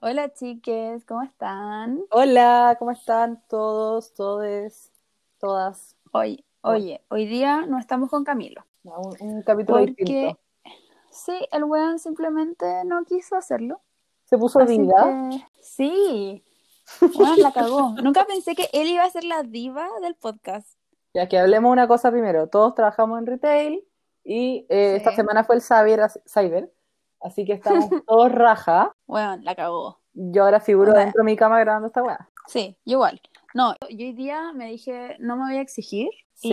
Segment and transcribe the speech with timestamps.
[0.00, 2.00] Hola chiques, ¿cómo están?
[2.10, 4.92] Hola, ¿cómo están todos, todes,
[5.38, 5.96] todas?
[6.12, 8.64] Hoy, oye, hoy día no estamos con Camilo.
[8.84, 10.38] No, Un, un capítulo Porque distinto.
[11.10, 13.80] sí, el weón simplemente no quiso hacerlo.
[14.24, 15.30] Se puso Así diva.
[15.30, 16.44] que sí,
[17.16, 17.90] weón, la cagó.
[18.02, 20.78] Nunca pensé que él iba a ser la diva del podcast.
[21.14, 22.46] Ya que hablemos una cosa primero.
[22.48, 23.84] Todos trabajamos en retail
[24.22, 24.96] y eh, Sí.
[24.98, 26.72] esta semana fue el Cyber, Cyber,
[27.20, 28.92] así que estamos todos raja.
[29.06, 30.00] Weón, la cagó.
[30.14, 32.28] Yo ahora figuro dentro de mi cama grabando esta weá.
[32.46, 33.20] Sí, igual.
[33.54, 36.08] No, yo hoy día me dije, no me voy a exigir.
[36.34, 36.48] Sí.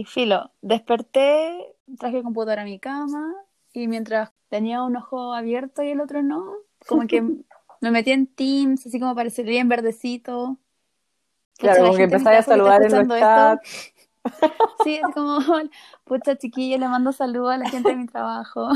[0.00, 3.34] Y filo, desperté, traje el computador a mi cama
[3.72, 6.44] y mientras tenía un ojo abierto y el otro no,
[6.86, 7.22] como que
[7.80, 10.58] me metí en Teams, así como para salir en verdecito.
[11.58, 13.92] Claro, la como que empezáis a saludar en los chats.
[14.84, 15.38] Sí, así como,
[16.04, 18.68] pucha chiquillo, le mando saludos a la gente de mi trabajo.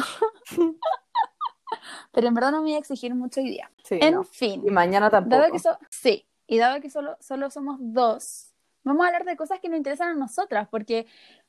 [2.13, 3.71] Pero en verdad no me voy a exigir mucho hoy día.
[3.85, 4.25] Sí, En no.
[4.25, 4.63] fin.
[4.67, 5.37] Y mañana tampoco.
[5.41, 8.53] Dado que so- sí, y dado que solo, solo somos dos,
[8.85, 11.07] vamos a hablar de cosas que nos interesan a nosotras, porque,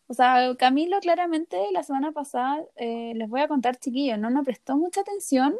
[0.07, 4.45] o sea, Camilo claramente la semana pasada, eh, les voy a contar, chiquillos, no nos
[4.45, 5.55] prestó mucha atención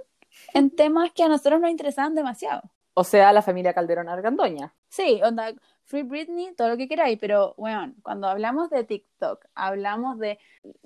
[0.53, 2.61] en temas que a nosotros nos interesaban demasiado.
[2.95, 4.73] O sea, la familia Calderón Argandoña.
[4.87, 5.51] Sí, onda,
[5.85, 10.37] Free Britney, todo lo que queráis, pero, weón, cuando hablamos de TikTok, hablamos de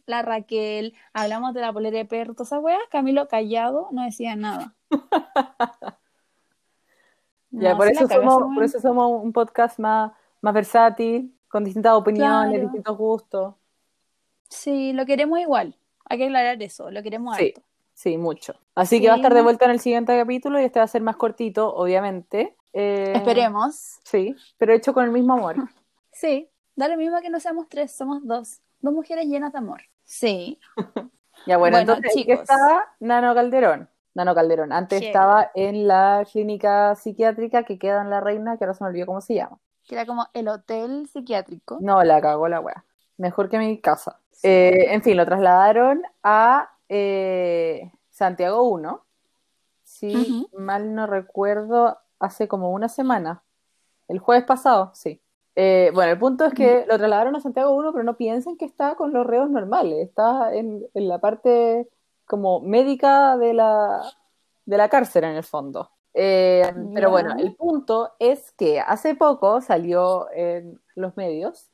[0.05, 4.35] la Raquel, hablamos de la polera de perro, todas esas weas, Camilo callado no decía
[4.35, 4.73] nada.
[7.49, 12.49] Ya, por eso somos, por eso somos un podcast más, más versátil, con distintas opiniones,
[12.51, 12.63] Claro.
[12.63, 13.55] distintos gustos.
[14.49, 15.75] Sí, lo queremos igual.
[16.09, 17.53] Hay que aclarar eso, lo queremos Sí.
[17.55, 17.66] harto.
[17.97, 18.53] Sí, mucho.
[18.75, 20.87] Así que va a estar de vuelta en el siguiente capítulo y este va a
[20.87, 22.55] ser más cortito, obviamente.
[22.71, 23.97] Eh, Esperemos.
[24.03, 25.55] Sí, pero hecho con el mismo amor.
[26.11, 28.61] Sí, da lo mismo que no seamos tres, somos dos.
[28.81, 29.81] Dos mujeres llenas de amor.
[30.03, 30.59] Sí.
[31.45, 32.35] Ya bueno, Bueno, entonces, ¿en chicos.
[32.35, 33.89] ¿qué estaba Nano Calderón?
[34.15, 34.73] Nano Calderón.
[34.73, 38.89] Antes estaba en la clínica psiquiátrica que queda en La Reina, que ahora se me
[38.89, 39.59] olvidó cómo se llama.
[39.87, 41.77] Que era como el hotel psiquiátrico.
[41.79, 42.83] No, la cagó la wea.
[43.17, 44.19] Mejor que mi casa.
[44.41, 49.03] Eh, en fin, lo trasladaron a eh, Santiago 1.
[49.83, 53.43] Si mal no recuerdo, hace como una semana.
[54.07, 55.21] El jueves pasado, sí.
[55.55, 58.65] Eh, bueno, el punto es que lo trasladaron a Santiago 1, pero no piensen que
[58.65, 60.07] está con los reos normales.
[60.07, 61.89] Está en, en la parte
[62.25, 64.03] como médica de la,
[64.65, 65.89] de la cárcel, en el fondo.
[66.13, 71.69] Eh, pero bueno, el punto es que hace poco salió en los medios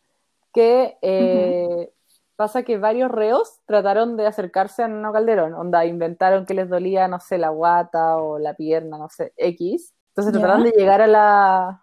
[0.53, 1.93] que eh,
[2.35, 7.07] pasa que varios reos trataron de acercarse a Nano Calderón, onda, inventaron que les dolía,
[7.07, 9.93] no sé, la guata o la pierna, no sé, X.
[10.09, 10.39] Entonces Ya.
[10.39, 11.79] trataron de llegar a la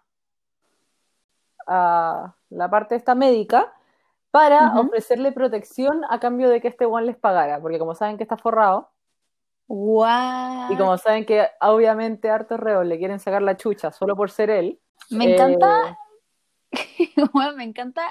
[1.67, 3.71] a la parte esta médica
[4.31, 8.23] para ofrecerle protección a cambio de que este one les pagara, porque como saben que
[8.23, 8.89] está forrado
[9.67, 10.71] ¡Guau!
[10.71, 14.31] y como saben que obviamente a hartos reos le quieren sacar la chucha solo por
[14.31, 14.79] ser él,
[15.09, 15.97] Me eh, encanta,
[17.33, 18.03] weón, me encanta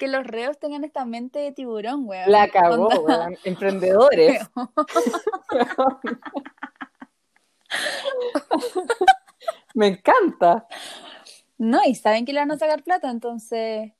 [0.00, 2.28] que los reos tengan esta mente de tiburón, weón.
[2.32, 3.36] la cagó, weón.
[3.44, 4.50] Emprendedores.
[9.74, 10.66] Me encanta.
[11.58, 13.92] No, y saben que le van a sacar plata, entonces,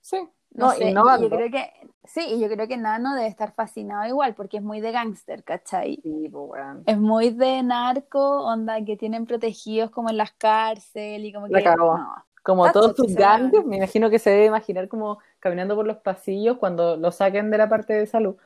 [0.00, 0.16] Sí.
[0.52, 1.28] no, No, sé, innovando.
[1.28, 1.70] yo creo que,
[2.04, 5.44] sí, y yo creo que Nano debe estar fascinado igual, porque es muy de gángster,
[5.44, 5.96] ¿cachai?
[6.02, 6.82] Sí, pues, weón.
[6.86, 11.58] Es muy de narco, onda, que tienen protegidos como en las cárceles y como La
[11.58, 11.98] que, cagó.
[11.98, 12.24] no.
[12.42, 13.50] Como Tacho, todos sus weón.
[13.52, 17.50] gangs, me imagino que se debe imaginar como caminando por los pasillos cuando lo saquen
[17.50, 18.36] de la parte de salud.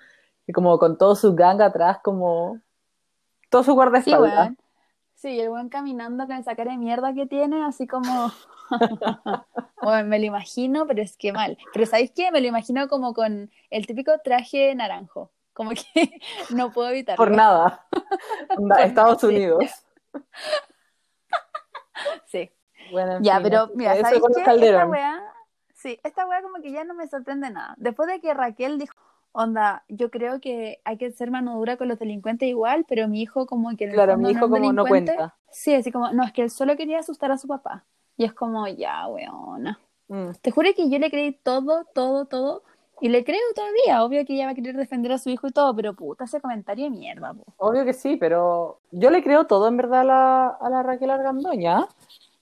[0.46, 2.60] Y como con todo su gang atrás, como
[3.50, 4.32] todo su Sí, guardaespaldas.
[4.34, 4.58] weón.
[5.14, 8.32] Sí, el weón caminando con esa cara de mierda que tiene, así como.
[9.82, 11.58] Bueno, me lo imagino, pero es que mal.
[11.72, 12.30] Pero ¿sabéis qué?
[12.30, 15.32] Me lo imagino como con el típico traje naranjo.
[15.52, 15.82] Como que
[16.50, 17.16] no puedo evitarlo.
[17.16, 17.86] Por nada.
[18.80, 19.64] Estados sí, Unidos.
[22.26, 22.50] Sí.
[22.92, 24.66] Bueno, Ya, fin, pero mira, que eso ¿sabéis con los qué?
[24.66, 25.22] Esta weá,
[25.74, 27.74] sí, esta weá como que ya no me sorprende nada.
[27.78, 28.94] Después de que Raquel dijo,
[29.32, 33.22] onda, yo creo que hay que ser mano dura con los delincuentes igual, pero mi
[33.22, 35.34] hijo como que Claro, mi hijo como no cuenta.
[35.50, 37.84] Sí, así como, no, es que él solo quería asustar a su papá.
[38.16, 39.80] Y es como, ya, weona.
[40.08, 40.30] Mm.
[40.40, 42.62] Te juro que yo le creí todo, todo, todo.
[43.00, 44.04] Y le creo todavía.
[44.04, 46.40] Obvio que ella va a querer defender a su hijo y todo, pero puta, ese
[46.40, 47.44] comentario de mierda, po.
[47.56, 51.10] Obvio que sí, pero yo le creo todo en verdad a la, a la Raquel
[51.10, 51.88] Argandoña,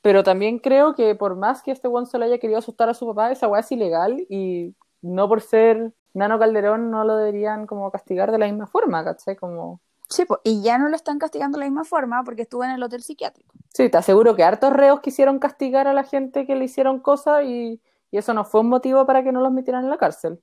[0.03, 3.07] pero también creo que por más que este weón solo haya querido asustar a su
[3.07, 7.91] papá, esa weá es ilegal y no por ser Nano Calderón no lo deberían como
[7.91, 9.37] castigar de la misma forma, ¿cachai?
[9.37, 9.81] Como...
[10.09, 12.73] Sí, po, y ya no lo están castigando de la misma forma porque estuvo en
[12.73, 13.55] el hotel psiquiátrico.
[13.73, 17.45] Sí, te aseguro que hartos reos quisieron castigar a la gente que le hicieron cosas
[17.45, 17.81] y,
[18.11, 20.41] y eso no fue un motivo para que no los metieran en la cárcel.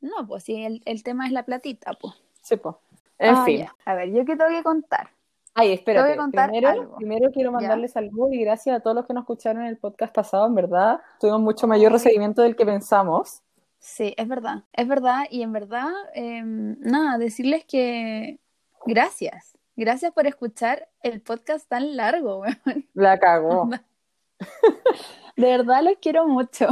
[0.00, 2.14] No, pues sí, el, el tema es la platita, pues.
[2.42, 2.76] Sí, pues.
[3.18, 3.58] En Ah, fin.
[3.58, 3.74] ya.
[3.84, 5.10] A ver, ¿yo qué tengo que contar?
[5.54, 6.08] Ay, espérate.
[6.08, 6.96] Te voy a contar primero, algo.
[6.96, 10.14] primero quiero mandarles saludos y gracias a todos los que nos escucharon en el podcast
[10.14, 11.00] pasado, en verdad.
[11.18, 13.42] Tuvimos mucho mayor recibimiento del que pensamos.
[13.78, 18.38] Sí, es verdad, es verdad, y en verdad, em, nada, decirles que
[18.84, 22.86] gracias, gracias por escuchar el podcast tan largo, weón.
[22.92, 23.70] La cagó.
[25.36, 26.68] De verdad los quiero mucho.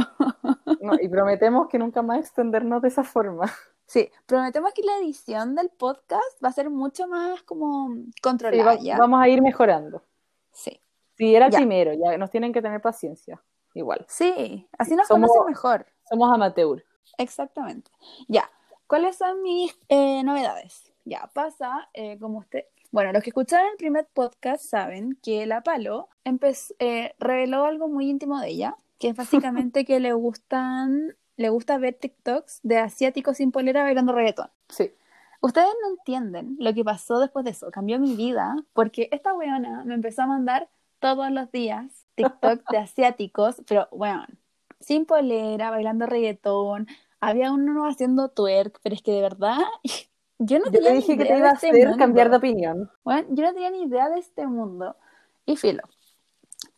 [0.81, 3.51] No, y prometemos que nunca más extendernos de esa forma.
[3.89, 8.77] Sí, prometemos que la edición del podcast va a ser mucho más como Sí, controlada,
[8.99, 10.03] vamos a ir mejorando.
[10.51, 10.79] Sí,
[11.17, 11.57] Si era el Ya.
[11.57, 13.41] primero, ya nos tienen que tener paciencia.
[13.73, 14.05] Igual.
[14.07, 15.85] sí, así nos Somos- conocen mejor.
[16.07, 16.83] Somos amateur.
[17.17, 17.89] Exactamente.
[18.27, 18.47] Ya,
[18.87, 20.91] ¿cuáles son mis eh, novedades?
[21.05, 25.61] Ya, pasa, eh, como usted, bueno, los que escucharon el primer podcast saben que la
[25.61, 29.15] Palo empezó, eh, reveló algo muy íntimo de ella, que es
[29.75, 34.51] básicamente que le gustan, le gusta ver TikToks de asiáticos sin polera bailando reggaetón.
[34.69, 34.93] Sí.
[35.41, 39.83] Ustedes no entienden lo que pasó después de eso, cambió mi vida, porque esta weona
[39.85, 40.69] me empezó a mandar
[40.99, 44.39] todos los días TikTok de asiáticos, pero weón,
[44.81, 46.87] sin polera, bailando reggaetón,
[47.21, 49.59] había uno haciendo twerk, pero es que de verdad,
[50.39, 51.97] yo no Yo tenía te ni que idea te iba a este hacer mundo.
[51.97, 52.91] cambiar de opinión.
[53.05, 54.97] Weón, yo no tenía ni idea de este mundo.
[55.45, 55.83] Y filo.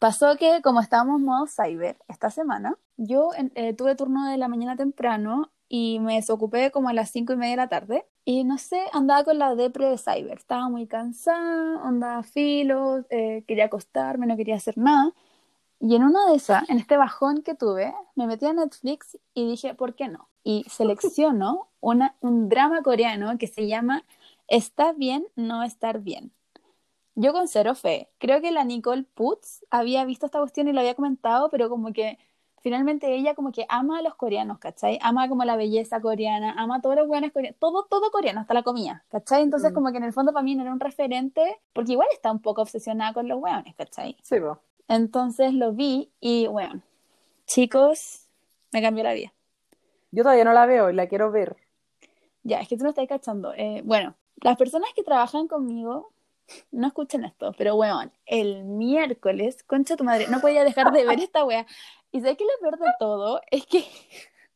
[0.01, 4.75] Pasó que como estábamos modo cyber esta semana, yo eh, tuve turno de la mañana
[4.75, 8.07] temprano y me desocupé como a las cinco y media de la tarde.
[8.25, 10.39] Y no sé, andaba con la depre de cyber.
[10.39, 15.13] Estaba muy cansada, andaba filo, eh, quería acostarme, no quería hacer nada.
[15.79, 19.47] Y en una de esas, en este bajón que tuve, me metí a Netflix y
[19.47, 20.29] dije, ¿por qué no?
[20.43, 24.03] Y selecciono un drama coreano que se llama
[24.47, 26.31] Está bien no estar bien.
[27.15, 28.09] Yo con cero fe.
[28.19, 31.91] Creo que la Nicole Putz había visto esta cuestión y lo había comentado, pero como
[31.91, 32.17] que
[32.61, 34.97] finalmente ella como que ama a los coreanos, ¿cachai?
[35.01, 38.53] Ama como la belleza coreana, ama a todos los buenos coreanos, todo, todo coreano, hasta
[38.53, 39.41] la comida, ¿cachai?
[39.43, 39.73] Entonces Mm.
[39.73, 42.39] como que en el fondo para mí no era un referente, porque igual está un
[42.41, 44.15] poco obsesionada con los hueones, ¿cachai?
[44.21, 44.35] Sí.
[44.87, 46.81] Entonces lo vi y, bueno,
[47.45, 48.27] chicos,
[48.71, 49.33] me cambió la vida.
[50.11, 51.57] Yo todavía no la veo y la quiero ver.
[52.43, 53.53] Ya, es que tú no estás cachando.
[53.55, 56.11] Eh, bueno, las personas que trabajan conmigo
[56.71, 61.19] no escuchan esto, pero weón, el miércoles, concha tu madre, no podía dejar de ver
[61.19, 61.65] esta wea.
[62.11, 63.85] Y sé que lo peor de todo es que.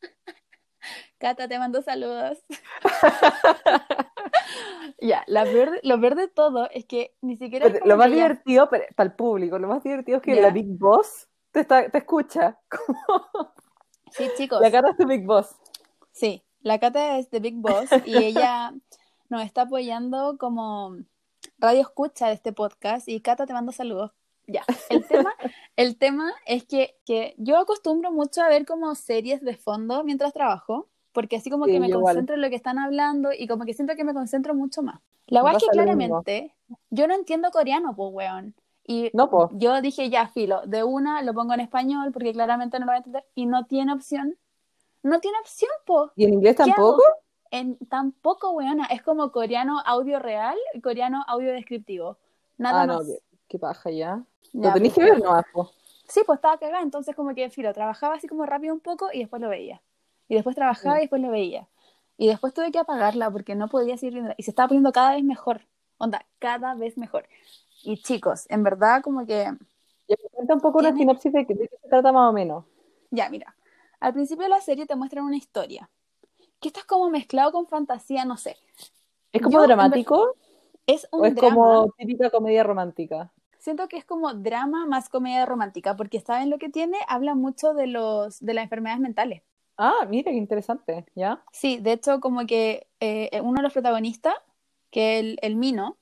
[1.17, 2.43] Cata, te mando saludos.
[5.01, 7.67] ya, la peor- lo peor de todo es que ni siquiera.
[7.69, 10.67] Pero lo más ella- divertido para, el público, lo más divertido es que la Big
[10.67, 12.59] Boss te, está, te escucha.
[14.11, 14.61] Sí, chicos.
[14.61, 15.53] La cara es tu Big Boss.
[16.13, 18.73] Sí, la Cata es de Big Boss y ella
[19.27, 20.95] nos está apoyando como
[21.57, 24.11] radio escucha de este podcast y Cata te mando saludos.
[24.47, 25.33] Ya, el tema,
[25.75, 30.33] el tema es que, que yo acostumbro mucho a ver como series de fondo mientras
[30.33, 32.03] trabajo, porque así como Sí, que me igual.
[32.03, 35.01] concentro en lo que están hablando y como que siento que me concentro mucho más.
[35.27, 36.53] La verdad es que claramente
[36.91, 38.53] yo no entiendo coreano, pues weón.
[38.87, 39.49] Y No, po.
[39.53, 42.95] yo dije, ya, filo, de una lo pongo en español porque claramente no lo voy
[42.95, 44.37] a entender y no tiene opción.
[45.01, 46.11] No tiene opción, po.
[46.15, 47.01] ¿Y en inglés ¿Qué tampoco?
[47.03, 47.15] hago?
[47.55, 48.85] En, tampoco, weona.
[48.87, 52.17] Es como coreano audio real y coreano audio descriptivo.
[52.57, 53.07] Nada Ah, no, más.
[53.07, 54.23] qué, qué paja ya.
[54.53, 55.71] Lo tenéis que ver nomás, po.
[56.07, 59.19] Sí, pues estaba cagada, entonces como que, filo, trabajaba así como rápido un poco y
[59.19, 59.81] después lo veía.
[60.27, 61.67] Y después trabajaba y después lo veía.
[62.17, 64.33] Y después tuve que apagarla porque no podía seguir viendo.
[64.37, 65.61] Y se estaba poniendo cada vez mejor.
[65.97, 67.27] Onda, cada vez mejor.
[67.83, 69.51] Y chicos, en verdad como que...
[70.07, 72.65] Ya, cuenta un poco una sinopsis de, de qué se trata más o menos.
[73.11, 73.55] Ya, mira.
[73.99, 75.89] Al principio de la serie te muestran una historia.
[76.59, 78.57] Que esto es como mezclado con fantasía, no sé.
[79.31, 80.35] ¿Es como Yo, dramático
[80.87, 81.55] Es un o es drama.
[81.55, 83.31] como típica comedia romántica?
[83.59, 86.97] Siento que es como drama más comedia romántica, porque ¿saben lo que tiene?
[87.07, 89.41] Habla mucho de los de las enfermedades mentales.
[89.77, 91.41] Ah, mira, qué interesante, ¿ya?
[91.51, 94.35] Sí, de hecho, como que eh, uno de los protagonistas,
[94.89, 95.97] que el, el Mino,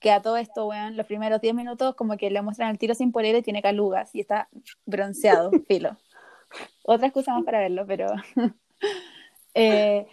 [0.00, 2.94] que a todo esto, weón, los primeros 10 minutos como que le muestran el tiro
[2.94, 4.48] sin polera y tiene calugas y está
[4.84, 5.96] bronceado, filo.
[6.84, 8.06] Otra excusa más para verlo, pero...
[9.56, 10.06] eh,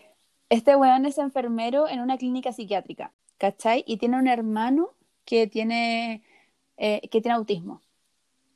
[0.50, 3.84] este weón es enfermero en una clínica psiquiátrica, ¿cachai?
[3.88, 4.92] Y tiene un hermano
[5.26, 6.24] que tiene,
[6.78, 7.82] eh, que tiene autismo.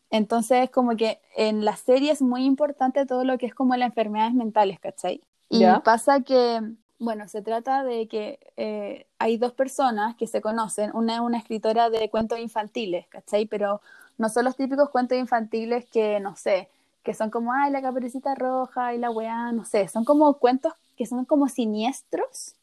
[0.09, 3.89] Entonces, como que en la serie es muy importante todo lo que es como las
[3.89, 5.21] enfermedades mentales, ¿cachai?
[5.49, 5.81] Y Ya.
[5.83, 6.61] pasa que,
[6.99, 11.37] bueno, se trata de que eh, hay dos personas que se conocen, una es una
[11.37, 13.45] escritora de cuentos infantiles, ¿cachai?
[13.45, 13.81] Pero
[14.17, 16.69] no son los típicos cuentos infantiles que, no sé,
[17.07, 20.73] que son como, ay, la caperucita roja y la weá, no sé, son como cuentos
[20.97, 22.53] que son como siniestros,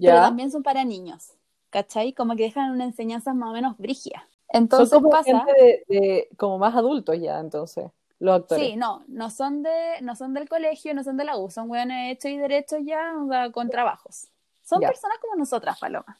[0.00, 1.32] pero también son para niños,
[1.70, 2.12] ¿cachai?
[2.12, 4.28] Como que dejan una enseñanza más o menos brígida.
[4.48, 5.24] Son Entonces como pasa...
[5.24, 7.86] gente de, de- como más adultos ya, entonces,
[8.20, 8.64] los actores.
[8.64, 11.68] Sí, no, no son de, no son del colegio, no son de la U, son
[11.68, 14.28] hueones hechos y derechos ya, o sea, con trabajos.
[14.62, 14.86] Son Ya.
[14.88, 16.16] personas como nosotras, Paloma.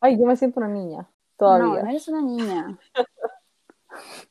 [0.00, 1.08] Ay, yo me siento una niña.
[1.36, 1.66] todavía.
[1.66, 2.78] No, no eres una niña.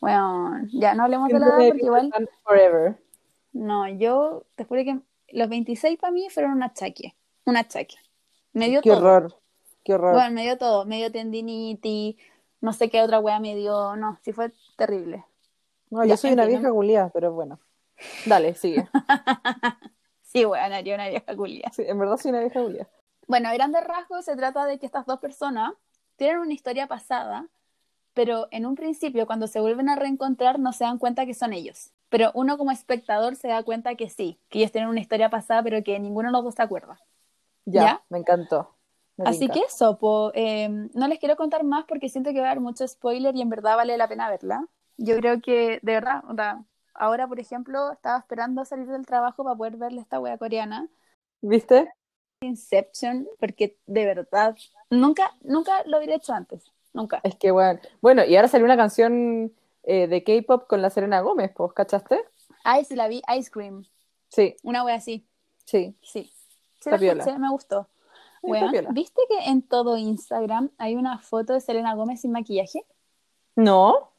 [0.00, 2.12] bueno, ya no hablemos de la edad porque igual.
[2.44, 2.98] Forever.
[3.52, 5.00] No, yo te juro que
[5.30, 7.16] los 26 para mí fueron un achaque.
[7.44, 7.96] Un achaque.
[8.52, 8.98] Me dio Qué todo.
[8.98, 9.40] horror.
[9.84, 10.14] Qué horror.
[10.14, 10.84] Bueno, me dio todo.
[10.84, 12.16] Me dio tendinitis,
[12.60, 13.96] no sé qué otra wea me dio.
[13.96, 15.24] No, sí fue terrible.
[15.90, 17.58] no, yo ya, soy una vieja culiada, pero bueno.
[18.26, 18.88] Dale, sigue.
[20.28, 21.70] Sí, weón, haría una vieja culia.
[21.72, 22.88] Sí, en verdad soy una vieja culiada.
[23.26, 25.72] Bueno, a grandes rasgos se trata de que estas dos personas
[26.16, 27.46] tienen una historia pasada,
[28.18, 31.52] pero en un principio, cuando se vuelven a reencontrar, no se dan cuenta que son
[31.52, 31.92] ellos.
[32.08, 35.62] Pero uno como espectador se da cuenta que sí, que ellos tienen una historia pasada,
[35.62, 36.98] pero que ninguno de los dos se acuerda.
[37.64, 38.02] Ya, ¿Ya?
[38.08, 38.74] me encantó.
[39.16, 42.48] Me Así que eso, po, eh, no les quiero contar más porque siento que va
[42.48, 44.66] a haber mucho spoiler y en verdad vale la pena verla.
[44.96, 49.44] Yo creo que, de verdad, o sea, ahora, por ejemplo, estaba esperando salir del trabajo
[49.44, 50.88] para poder verle esta wea coreana,
[51.40, 51.88] ¿Viste?
[52.40, 54.56] Inception, porque de verdad,
[54.90, 57.20] nunca, nunca lo hubiera hecho antes, nunca.
[57.24, 57.80] Es que bueno.
[58.00, 59.52] Bueno, y ahora salió una canción
[59.84, 62.20] eh, de K-pop con la Serena Gómez, pues, ¿cachaste?
[62.64, 63.84] Ay, sí la vi, Ice Cream,
[64.28, 65.26] Sí, una wea así,
[65.64, 65.96] sí.
[66.02, 66.30] sí.
[66.84, 67.88] La escuché, me gustó.
[68.42, 68.90] Piola.
[68.92, 72.84] ¿viste que en todo Instagram hay una foto de Selena Gómez sin maquillaje?
[73.56, 74.10] No,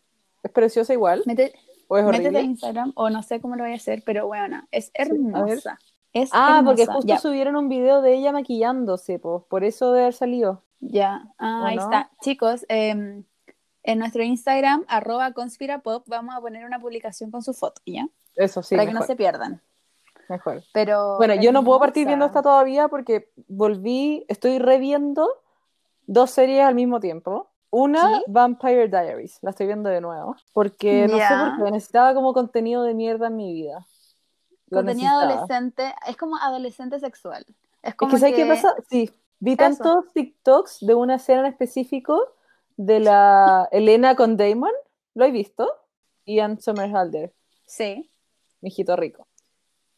[0.43, 1.23] es preciosa igual.
[1.25, 1.53] Mete-
[1.87, 2.41] ¿O es Métete a?
[2.41, 5.79] Instagram o no sé cómo lo voy a hacer, pero bueno, es hermosa.
[6.13, 10.01] Es Ah, porque justo ya, subieron un video de ella maquillándose, pues, por eso debe
[10.05, 10.63] haber salido.
[10.79, 11.27] Ya.
[11.37, 11.83] Ah, ¿O ahí no?
[11.83, 12.09] está.
[12.21, 13.23] Chicos, em,
[13.83, 18.07] en nuestro Instagram, arroba conspirapop, vamos a poner una publicación con su foto, ¿ya?
[18.35, 19.61] Eso sí, Para que no se pierdan.
[20.29, 20.63] mejor.
[20.73, 25.27] Pero Bueno, yo no puedo partir viendo esta todavía porque volví, estoy reviendo
[26.05, 27.49] dos series al mismo tiempo.
[27.71, 28.21] Una.
[28.27, 32.83] Vampire Diaries, la estoy viendo de nuevo, porque no sé por qué, necesitaba como contenido
[32.83, 33.85] de mierda en mi vida.
[34.69, 35.33] Lo Contenido necesitaba.
[35.33, 37.45] adolescente, es como adolescente sexual.
[37.81, 38.75] Es Es como que ¿sabes qué pasa?
[38.89, 39.09] Sí,
[39.39, 39.57] vi Eso.
[39.57, 42.33] tantos TikToks de una escena en específico
[42.77, 44.71] de la Elena con Damon,
[45.13, 45.69] ¿lo he visto?
[46.25, 47.33] Ian Somerhalder,
[47.65, 48.09] Sí.
[48.61, 49.27] mijito rico.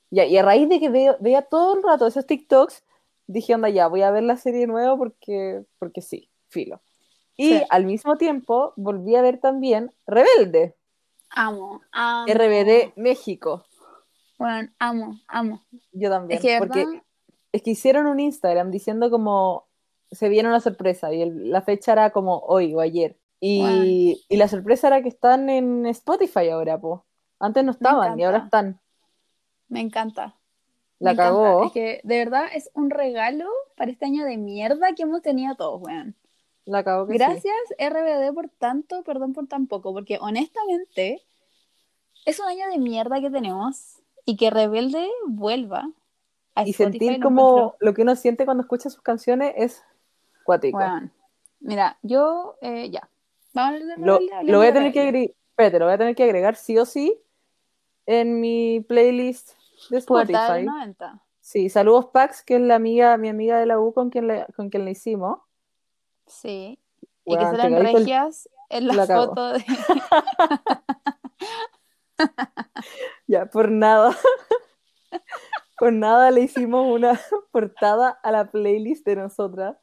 [0.09, 2.83] Ya, y a raíz de que veo, veía todo el rato esos TikToks,
[3.27, 6.81] dije, onda, ya, voy a ver la serie de nuevo porque, porque sí, filo.
[7.37, 7.63] Y Sí.
[7.69, 10.75] al mismo tiempo volví a ver también Rebelde,
[11.33, 12.25] Amo, amo.
[12.27, 13.63] RBD México.
[14.37, 15.61] Bueno, amo, amo.
[15.93, 17.03] Yo también, Es que porque verdad,
[17.51, 19.67] es que hicieron un Instagram diciendo como
[20.11, 23.17] se viene una sorpresa y el- la fecha era como hoy o ayer.
[23.39, 27.05] Y, y la sorpresa era que están en Spotify ahora, po.
[27.39, 28.79] Antes no estaban y ahora están.
[29.67, 30.35] me encanta.
[30.99, 31.23] La Me encanta.
[31.33, 31.63] cagó.
[31.65, 35.55] Es que de verdad es un regalo para este año de mierda que hemos tenido
[35.55, 36.15] todos, weón.
[36.65, 37.17] La que sí.
[37.17, 41.23] Gracias RBD por tanto, perdón por tan poco, porque honestamente
[42.25, 45.89] es un año de mierda que tenemos y que Rebelde vuelva
[46.55, 49.83] a Y Spotify sentir como encuentro- lo que uno siente cuando escucha sus canciones es
[50.43, 50.79] cuático.
[51.59, 53.07] Mira, yo eh, ya.
[53.53, 56.55] Vamos a Lo, voy a tener que agregar, espérate, lo voy a tener que agregar
[56.55, 57.19] sí o sí
[58.05, 59.51] en mi playlist
[59.89, 60.63] de Spotify.
[60.65, 61.21] 90.
[61.39, 64.45] Sí, saludos Pax, que es la amiga, mi amiga de la U con quien le,
[64.55, 65.39] con quien le hicimos.
[66.27, 66.79] Sí.
[67.25, 69.63] Y que serán el- regias en la, la foto de.
[73.27, 74.15] Ya, por nada.
[75.81, 77.19] por nada le hicimos una
[77.51, 79.77] portada a la playlist de nosotras.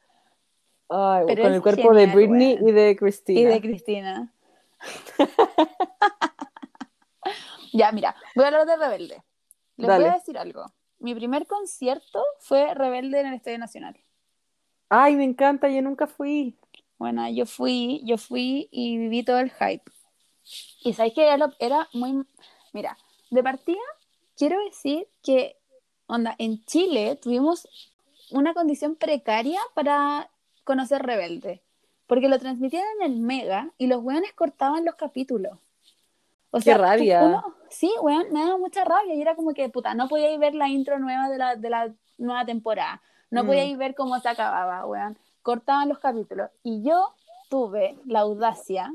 [0.87, 3.39] Ay, con el cuerpo de Britney y de Christina.
[3.41, 4.33] Y de Cristina.
[7.73, 9.23] ya, mira, voy a hablar de Rebelde.
[9.75, 10.71] Les voy a decir algo.
[10.99, 13.97] Mi primer concierto fue Rebelde en el Estadio Nacional.
[14.87, 16.57] Ay, me encanta, yo nunca fui.
[16.97, 19.91] Bueno, yo fui, yo fui y viví todo el hype.
[20.81, 21.27] Y sabéis que
[21.59, 22.25] era muy.
[22.71, 22.97] Mira,
[23.31, 23.81] de partida,
[24.37, 25.58] quiero decir que,
[26.09, 27.67] onda, en Chile tuvimos
[28.31, 30.29] una condición precaria para
[30.63, 31.61] conocer Rebelde.
[32.07, 35.53] Porque lo transmitían en el Mega y los weones cortaban los capítulos.
[36.51, 37.23] O Qué sea, rabia.
[37.23, 39.13] uno- sí, weón, me daba mucha rabia.
[39.13, 41.93] Y era como que, puta, no podíais ver la intro nueva de la, de la
[42.17, 43.01] nueva temporada.
[43.29, 43.45] No Mm.
[43.45, 45.17] podíais ver cómo se acababa, weón.
[45.43, 46.49] Cortaban los capítulos.
[46.63, 47.13] Y yo
[47.49, 48.91] tuve la audacia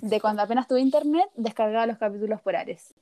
[0.00, 2.94] de cuando apenas tuve internet, descargaba los capítulos por Ares.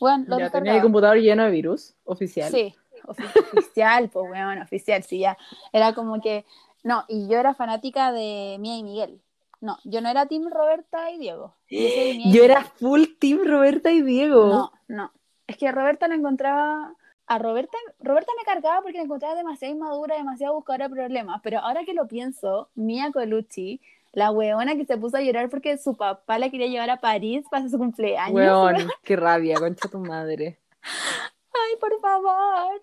[0.00, 2.50] Weón, los Ya tenía el computador lleno de virus, oficial.
[2.50, 2.74] Sí,
[3.06, 5.36] oficial, pues weón, oficial, sí, ya.
[5.72, 6.44] Era como que,
[6.82, 9.20] no, y yo era fanática de Mía y Miguel.
[9.60, 11.54] No, yo no era Team Roberta y Diego.
[11.70, 14.46] Yo, soy Mía y Yo era full team Roberta y Diego.
[14.46, 15.12] No, no.
[15.46, 16.94] Es que Roberta la encontraba.
[17.28, 21.40] A Roberta, Roberta me cargaba porque la encontraba demasiado inmadura, demasiado buscadora de problemas.
[21.42, 23.80] Pero ahora que lo pienso, Mia Colucci,
[24.12, 27.44] la weona que se puso a llorar porque su papá la quería llevar a París
[27.50, 28.34] para su cumpleaños.
[28.34, 30.58] Weón, qué rabia, concha tu madre.
[30.82, 32.82] Ay, por favor.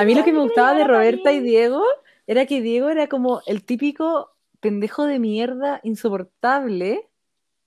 [0.00, 1.40] A mí lo que me gustaba de Roberta y.
[1.40, 1.84] Diego
[2.26, 4.30] era que Diego era como el típico
[4.60, 7.10] pendejo de mierda insoportable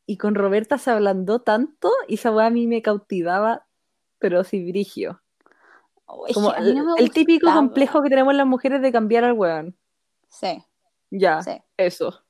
[0.08, 3.68] y con Roberta se ablandó tanto y esa weá a mí me cautivaba,
[4.18, 5.22] pero sí brigio.
[6.06, 9.78] Como mí no el, el típico complejo que tenemos las mujeres de cambiar al weón.
[10.28, 10.64] Sí,
[11.12, 11.62] Ya, sí.
[11.78, 12.24] eso.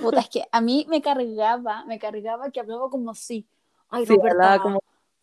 [0.00, 3.46] Puta, es que a mí me cargaba, me cargaba que hablaba como si.
[3.90, 4.58] Ay, Sí, Roberta.
[4.60, 4.80] como,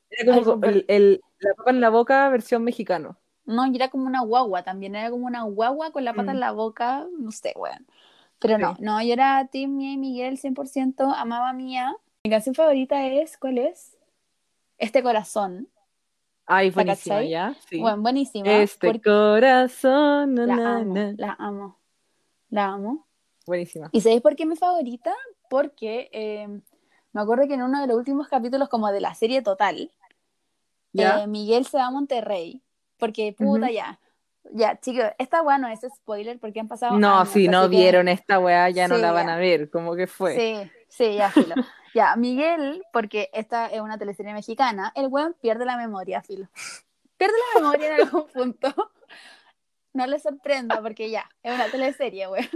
[0.09, 3.17] era como Ay, el, el- la papa en la boca versión mexicano.
[3.51, 6.35] No, y era como una guagua también, era como una guagua con la pata Mm.
[6.35, 7.85] en la boca, no sé, weón.
[8.39, 8.81] Pero no, Sí.
[8.83, 11.95] no, yo era Team Mía y Miguel 100%, amaba a Mía.
[12.23, 13.97] Mi canción favorita es, ¿cuál es?
[14.77, 15.67] Este corazón.
[16.47, 17.23] Ay, ¿La buenísima?
[17.23, 17.55] ¿ya?
[17.69, 17.79] Sí.
[17.79, 18.51] Bueno, buenísima.
[18.61, 21.13] este porque corazón, na, la amo, na.
[21.17, 21.77] la amo,
[22.49, 23.07] la amo.
[23.45, 23.89] Buenísima.
[23.91, 25.13] ¿Y sabéis por qué mi favorita?
[25.49, 26.47] Porque eh,
[27.13, 29.91] me acuerdo que en uno de los últimos capítulos como de la serie total,
[30.93, 31.23] ¿Ya?
[31.23, 32.61] eh, Miguel se va a Monterrey.
[33.01, 33.99] Porque puta ya.
[34.53, 37.69] Ya, chicos, esta weá no es spoiler porque han pasado No, años, si no que-
[37.69, 39.33] vieron esta weá, ya no la van ya.
[39.33, 39.69] a ver.
[39.71, 40.35] Como que fue.
[40.35, 41.55] Sí, sí, ya, filo.
[41.95, 46.47] ya, Miguel, porque esta es una teleserie mexicana, el weón pierde la memoria, filo.
[47.17, 48.73] Pierde la memoria en algún punto.
[49.93, 52.47] No le sorprenda, porque ya, es una teleserie, weón.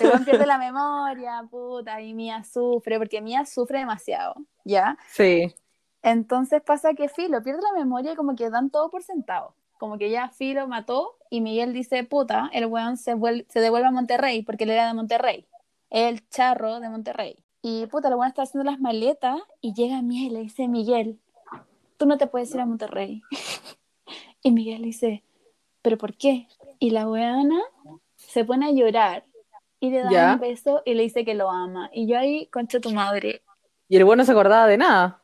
[0.00, 4.96] El weón pierde la memoria, puta, y Mía sufre, porque Mía sufre demasiado, ¿ya?
[5.08, 5.54] Sí.
[6.02, 9.54] Entonces pasa que Filo pierde la memoria y como que dan todo por sentado.
[9.78, 13.14] Como que ya Filo mató y Miguel dice, puta, el weón se,
[13.48, 15.46] se devuelve a Monterrey porque él era de Monterrey.
[15.90, 17.36] El charro de Monterrey.
[17.62, 21.18] Y puta, el weón está haciendo las maletas y llega Miguel y le dice, Miguel,
[21.96, 23.22] tú no te puedes ir a Monterrey.
[24.42, 25.24] y Miguel le dice,
[25.82, 26.48] ¿pero por qué?
[26.78, 27.60] Y la weona
[28.16, 29.24] se pone a llorar
[29.80, 30.32] y le da Ya.
[30.34, 31.90] un beso y le dice que lo ama.
[31.92, 33.42] Y yo ahí, concha tu madre,
[33.88, 35.22] Y el bueno no se acordaba de nada.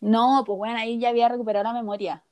[0.00, 2.22] no, pues bueno, ahí ya había recuperado la memoria.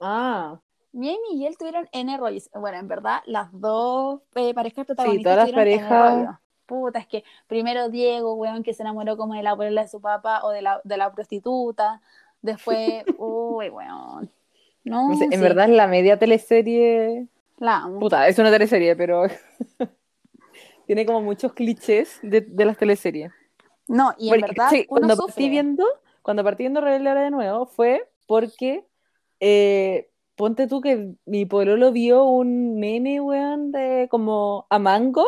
[0.00, 0.58] Ah.
[0.92, 2.50] Mía y Miguel tuvieron N rollos.
[2.54, 6.38] Bueno, en verdad, las dos eh, parejas protagonistas todas las parejas-.
[6.66, 10.00] Puta, es que primero Diego, weón, que se enamoró como de la abuela de su
[10.00, 12.00] papá o de la, de la prostituta.
[12.42, 14.30] Después, uy, weón.
[14.84, 17.26] No, No sé, en sí, verdad es la media teleserie.
[17.58, 17.98] la amo.
[18.00, 19.24] Puta, es una teleserie, pero
[20.86, 23.32] tiene como muchos clichés de, de las teleseries.
[23.88, 25.32] No, y en Porque, verdad, sí, uno cuando sufre.
[25.32, 25.84] partí viendo,
[26.22, 28.86] cuando partí viendo Rebelde ahora de nuevo, fue porque
[29.40, 30.09] eh,
[30.40, 35.26] ponte tú que mi pololo vio un meme, weón, de como a Mango,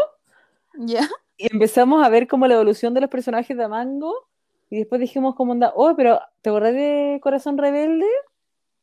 [0.75, 1.07] ¿Ya?
[1.37, 4.15] y empezamos a ver como la evolución de los personajes de Mango,
[4.71, 8.07] y después dijimos como onda, oh, pero ¿te acordás de Corazón Rebelde?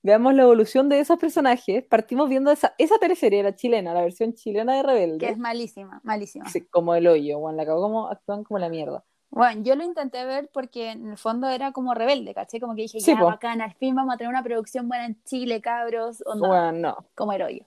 [0.04, 1.84] Veamos la evolución de esos personajes.
[1.84, 5.18] Partimos viendo esa, esa teleserie, la chilena, la versión chilena de Rebelde.
[5.18, 6.48] Que es malísima, malísima.
[6.48, 9.04] Sí, como el hoyo, weón, la cagó como, actúan como la mierda.
[9.32, 12.60] Bueno, yo lo intenté ver porque en el fondo era como rebelde, ¿caché?
[12.60, 13.26] Como que dije, Sí, ya, po.
[13.28, 16.24] bacán, al fin vamos a tener una producción buena en Chile, cabros.
[16.26, 17.06] Onda, Bueno, no.
[17.16, 17.64] como heroyo.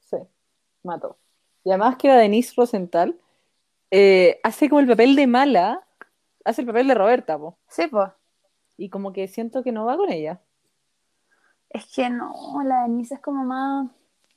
[0.00, 0.16] Sí,
[0.82, 1.16] mató.
[1.64, 3.18] Y además que la Denise Rosenthal
[3.90, 5.84] eh, hace como el papel de mala,
[6.44, 7.56] hace el papel de Roberta, po.
[7.68, 8.10] Sí, pues.
[8.76, 10.40] Y como que siento que no va con ella.
[11.70, 12.32] Es que no,
[12.64, 13.88] la Denise es como más.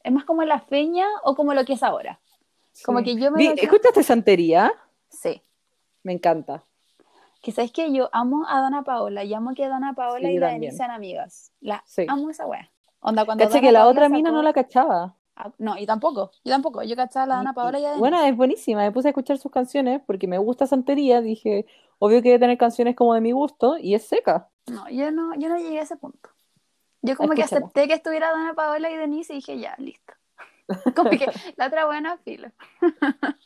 [0.04, 2.20] Es más como la feña o como lo que es ahora.
[2.86, 3.06] Como Sí.
[3.06, 4.72] que yo me ¿Escuchaste Santería?
[5.10, 5.42] Sí.
[6.04, 6.64] Me encanta.
[7.42, 10.40] Que sabes que yo amo a Dana Paola y amo que Dana Paola Sí, y
[10.40, 10.48] la.
[10.50, 11.52] Denise sean amigas.
[11.60, 12.06] La Sí.
[12.08, 12.70] amo esa wea.
[13.00, 15.16] Onda, cuando Caché Dana que la Paola otra mina no la cachaba.
[15.36, 16.32] Ah, No, y tampoco.
[16.44, 16.84] Yo tampoco.
[16.84, 18.00] Yo cachaba a la Dana Paola y a Denise.
[18.00, 18.82] Bueno, es buenísima.
[18.82, 21.22] Me puse a escuchar sus canciones porque me gusta Santería.
[21.22, 21.66] Dije,
[21.98, 24.50] obvio que debe tener canciones como de mi gusto y es seca.
[24.68, 26.30] No, yo no, yo no llegué a ese punto.
[27.02, 30.14] Yo como que acepté que estuviera Dana Paola y Denise y dije, ya, listo.
[30.96, 31.26] Como que
[31.58, 32.50] la otra buena filo.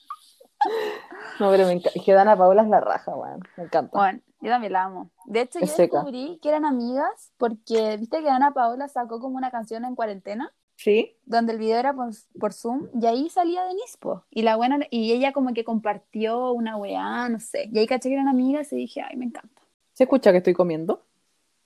[1.39, 1.91] No, pero me encanta.
[1.99, 3.41] Es que Dana Paola es la raja, weón.
[3.58, 3.97] Me encanta.
[3.97, 5.12] Bueno, yo también la amo.
[5.25, 5.97] De hecho, Es yo seca.
[5.97, 10.54] descubrí que eran amigas porque, viste que Dana Paola sacó como una canción en cuarentena,
[10.78, 11.17] ¿Sí?
[11.25, 14.23] donde el video era por, por Zoom, y ahí salía Denise, po.
[14.30, 17.69] Y la buena, y ella como que compartió una weá, no sé.
[17.71, 19.62] Y ahí caché que eran amigas y dije, ay, me encanta.
[19.93, 21.04] ¿Se escucha que estoy comiendo?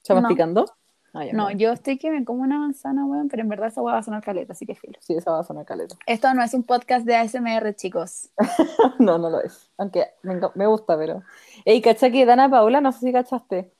[0.03, 0.21] ¿Se No.
[0.21, 0.65] masticando?
[1.13, 3.93] Ya, No, yo estoy que me como una manzana, weón, pero en verdad esa weá
[3.93, 4.99] va a sonar caleta, así que filo.
[5.01, 5.95] Sí, esa va a sonar caleta.
[6.05, 8.29] Esto no es un podcast de ASMR, chicos.
[8.99, 9.69] No, no lo es.
[9.77, 11.23] Aunque me, gusta, pero.
[11.65, 13.71] Ey, cacha que Dana Paola, no sé si cachaste.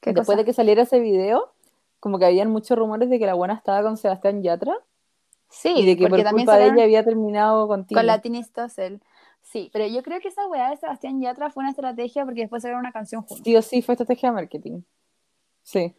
[0.00, 0.38] ¿Qué Después cosa?
[0.38, 1.52] de que saliera ese video,
[2.00, 4.74] como que habían muchos rumores de que la buena estaba con Sebastián Yatra
[5.54, 7.98] Sí, y de que por porque también culpa de ella había terminado contigo.
[7.98, 9.00] con la Stossel.
[9.42, 12.62] Sí, pero yo creo que esa weá de Sebastián Yatra fue una estrategia porque después
[12.62, 13.44] sacaron una canción juntos.
[13.44, 14.80] Sí o sí, fue estrategia de marketing.
[15.62, 15.94] Sí.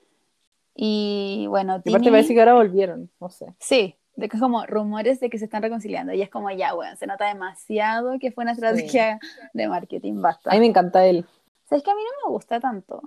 [0.76, 3.56] Y bueno, Y aparte parece que ahora volvieron, no sé.
[3.60, 6.14] Sí, de que es como rumores de que se están reconciliando.
[6.14, 9.20] Y es como ya, weón, se nota demasiado que fue una estrategia
[9.54, 10.52] de marketing, basta.
[10.52, 11.26] A mí me encanta él.
[11.70, 13.02] ¿Sabes que a mí no me gusta tanto?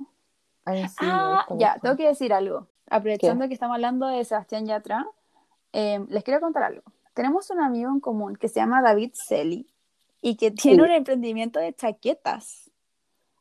[0.64, 1.80] A mí sí me ah, gusta ya, mucho.
[1.82, 2.66] tengo que decir algo.
[2.90, 5.06] Aprovechando que estamos hablando de Sebastián Yatra,
[5.72, 6.82] eh, les quiero contar algo.
[7.14, 9.66] Tenemos un amigo en común que se llama David Celi.
[10.20, 10.82] y que tiene Sí.
[10.82, 12.70] un emprendimiento de chaquetas.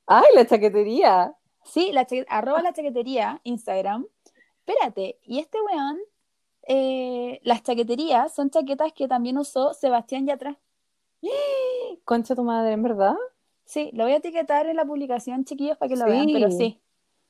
[0.06, 1.34] ¡Ay, la chaquetería!
[1.67, 4.06] Sí, la arroba la chaquetería, Instagram.
[4.65, 5.99] Espérate, y este weón,
[6.67, 10.58] eh, las chaqueterías son chaquetas que también usó Sebastián Yatra.
[12.06, 13.15] Concha tu madre, ¿en verdad?
[13.65, 16.12] Sí, lo voy a etiquetar en la publicación, chiquillos, para que lo Sí.
[16.12, 16.82] vean, pero sí.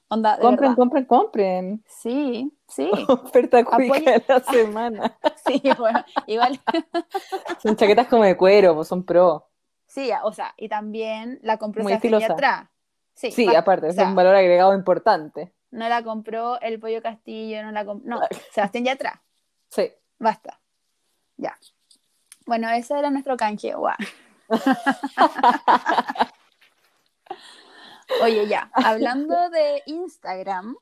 [0.10, 0.76] Onda, Compren, verdad.
[0.78, 1.84] compren, compren.
[1.86, 5.17] Sí, sí, Oferta cuica de la semana.
[5.45, 6.60] sí, bueno, igual.
[7.62, 9.50] Son chaquetas como de cuero, pues son pro.
[9.86, 12.34] Sí, o sea, y también la compró Muy Sebastián estilosa.
[12.41, 12.71] Yatra.
[13.17, 15.51] Sí, Sí, pa- aparte, o es un valor agregado importante.
[15.71, 18.08] no la compró el Pollo Castillo, no la compró.
[18.08, 19.21] No, Sebastián Yatra.
[19.69, 19.91] Sí.
[20.19, 20.60] Basta.
[21.36, 21.58] Ya.
[22.45, 23.73] Bueno, ese era nuestro canje.
[23.73, 23.95] guau.
[28.23, 30.77] Oye, ya, hablando de Instagram,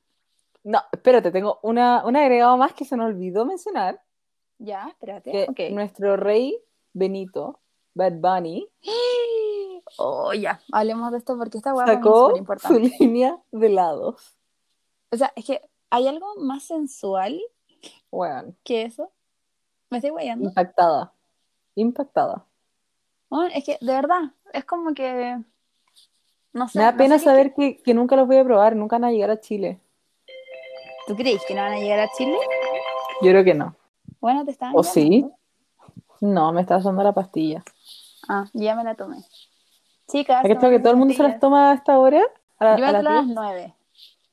[0.63, 3.99] No, espérate, tengo una, un agregado más que se me olvidó mencionar,
[4.59, 5.47] ya, espérate.
[5.55, 6.55] que nuestro rey
[6.93, 7.59] Benito,
[7.95, 8.67] Bad Bunny,
[9.97, 12.95] Oh, ya, hablemos de esto porque esta hueá es súper su importante.
[12.99, 14.35] línea de helados.
[15.11, 17.39] O sea, es que hay algo más sensual
[18.11, 19.11] Bueno, que eso.
[19.89, 20.49] ¿Me estoy guayando?
[20.49, 21.13] impactada.
[21.75, 22.45] Impactada.
[23.29, 24.21] Bueno, es que, de verdad,
[24.53, 25.37] es como que.
[26.53, 26.79] No sé.
[26.79, 29.05] Me da no pena sé saber que, que nunca los voy a probar, nunca van
[29.05, 29.79] a llegar a Chile.
[31.07, 32.37] ¿Tú crees que no van a llegar a Chile?
[33.21, 33.75] Yo creo que no.
[34.19, 35.29] Bueno, te estaban ¿O sí?
[36.21, 37.63] No, me está usando la pastilla.
[38.27, 39.17] Ah, ya me la tomé.
[40.07, 40.43] Chicas.
[40.45, 42.21] ¿Es que creo que todo el mundo se las toma a esta hora?
[42.59, 43.35] A, la- Yo a a las 10?
[43.35, 43.73] 9.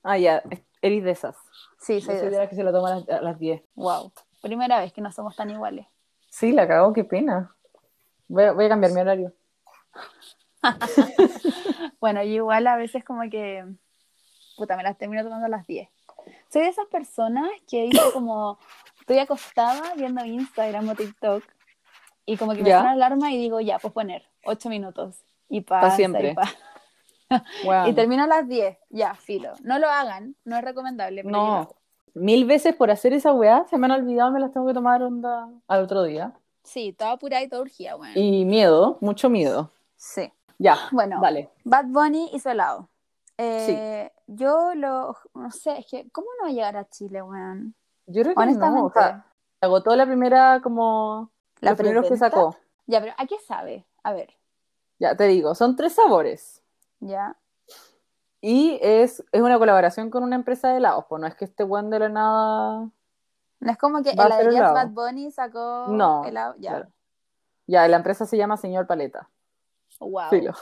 [0.02, 0.42] Ah, ya,
[0.82, 1.37] eres de esas.
[1.78, 3.62] Sí, Yo soy soy de las que se la toma a las, a las 10.
[3.74, 4.12] Wow.
[4.40, 5.87] Primera vez que no somos tan iguales.
[6.30, 7.54] Sí, la cago, qué pena.
[8.28, 9.32] Voy a, voy a cambiar mi horario.
[12.00, 13.64] Bueno, yo igual a veces como que.
[14.56, 15.88] Puta, me las termino tomando a las 10.
[16.48, 18.58] Soy de esas personas que dice como.
[19.00, 21.44] Estoy acostada viendo Instagram o TikTok.
[22.26, 25.24] Y como que me suena la alarma y digo, ya, pues poner 8 minutos.
[25.52, 26.34] Y pasa, siempre.
[27.30, 27.66] y.
[27.66, 27.88] Wow.
[27.88, 28.78] Y termino a las 10.
[28.88, 29.52] Ya, filo.
[29.62, 31.22] No lo hagan, no es recomendable.
[31.22, 31.68] pero No,
[32.14, 35.02] mil veces por hacer esa weá, se me han olvidado, me las tengo que tomar
[35.02, 36.32] onda al otro día.
[36.62, 38.14] Sí, toda apurada y toda urgida, bueno.
[38.16, 39.70] Y miedo, mucho miedo.
[39.96, 40.32] Sí.
[40.58, 41.50] Ya, Bueno, dale.
[41.64, 42.88] Bad Bunny hizo helado.
[43.36, 45.16] Eh, Yo lo.
[45.34, 47.74] No sé, es que, ¿cómo no va a llegar a Chile, weón?
[48.06, 48.80] Yo creo que Honestamente.
[48.80, 49.26] no, o sea,
[49.60, 52.56] agotó la primera como La los primeros que sacó.
[52.86, 53.84] Ya, pero ¿a qué sabe?
[54.02, 54.30] A ver,
[55.02, 56.62] Ya te digo, son tres sabores.
[57.00, 57.36] ya.
[58.40, 61.62] Y es, es una colaboración con una empresa de helados, pues no es que este
[61.64, 62.88] weón de la nada.
[63.60, 64.72] No es como que heladerías.
[64.72, 66.54] Bad Bunny sacó No, helado.
[66.58, 66.70] Ya.
[66.70, 66.88] claro.
[67.66, 69.28] Ya, la empresa se llama Señor Paleta.
[70.00, 70.28] Wow.
[70.30, 70.52] Filo.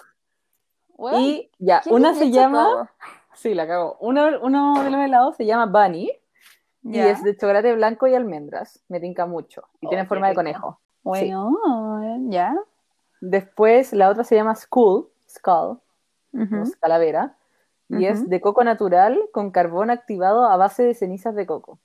[1.19, 2.65] Y ya, una se hecho llama.
[2.65, 2.89] todo.
[3.35, 3.97] Sí, la cago.
[4.01, 6.11] Uno, uno de los helados se llama Bunny
[6.83, 8.83] y es de chocolate blanco y almendras.
[8.89, 9.69] Me tinca mucho.
[9.81, 10.79] Y Oh, tiene forma de conejo.
[11.05, 12.55] Weón, ya.
[13.21, 15.79] Después la otra se llama Skull, Skull,
[16.81, 17.37] calavera,
[17.89, 21.79] y es de coco natural con carbón activado a base de cenizas de coco.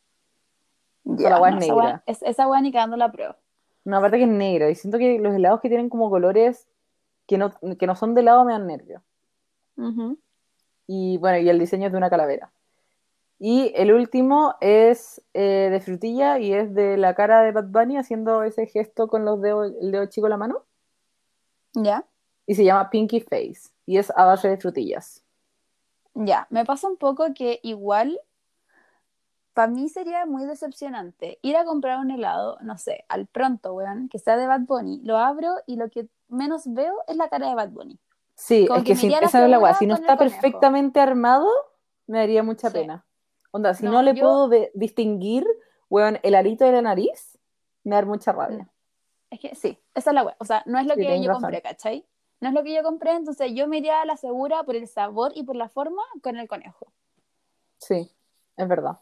[1.29, 2.03] La weá no, es negra.
[2.05, 3.37] es- esa weá ni cagando la prueba.
[3.83, 6.67] No, aparte que es negra, y siento que los helados que tienen como colores
[7.27, 9.01] que no, que no son de helado me dan nervio.
[9.77, 10.17] Ujú.
[10.87, 12.51] Y bueno, y el diseño es de una calavera.
[13.39, 17.97] Y el último es eh, de frutilla y es de la cara de Bad Bunny
[17.97, 20.63] haciendo ese gesto con los dedos, el dedo chico en la mano.
[21.75, 22.05] Ya.
[22.47, 23.69] Y se llama Pinky Face.
[23.85, 25.23] Y es a base de frutillas.
[26.13, 28.19] Ya, me pasa un poco que igual
[29.53, 34.09] para mí sería muy decepcionante ir a comprar un helado, no sé, al pronto, weón,
[34.09, 37.47] que sea de Bad Bunny, lo abro y lo que menos veo es la cara
[37.49, 37.97] de Bad Bunny.
[38.35, 39.73] Sí, Como es que si, esa es la weá.
[39.75, 41.47] Si no está perfectamente armado,
[42.05, 42.73] me daría mucha Sí.
[42.79, 43.05] pena.
[43.51, 45.45] Onda, si No, no, le yo- puedo distinguir,
[45.89, 47.37] weón, el arito de la nariz,
[47.85, 48.67] me da mucha rabia.
[49.35, 49.49] No.
[49.49, 50.35] Es que sí, esa es la weá.
[50.39, 51.43] O sea, no es lo Sí, que yo razón.
[51.43, 52.05] compré, ¿cachai?
[52.41, 54.87] No es lo que yo compré, entonces yo me iría a la segura por el
[54.87, 56.91] sabor y por la forma con el conejo.
[57.79, 58.11] Sí,
[58.57, 58.99] es verdad.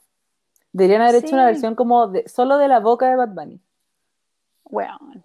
[0.72, 3.62] Deberían haber hecho una versión como de, solo de la boca de Bad Bunny.
[4.66, 5.24] Weón.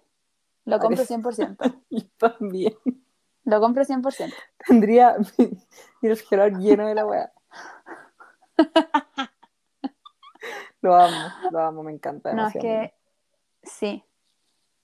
[0.65, 1.83] Lo compro Parece- 100%.
[1.89, 2.75] Y también
[3.45, 4.33] Lo compro 100%.
[4.67, 5.15] tendría
[6.01, 7.31] mi refrigerador lleno de la weá.
[10.81, 11.17] Lo amo,
[11.51, 12.33] lo amo, me encanta.
[12.33, 12.93] No, es que
[13.63, 14.01] sí.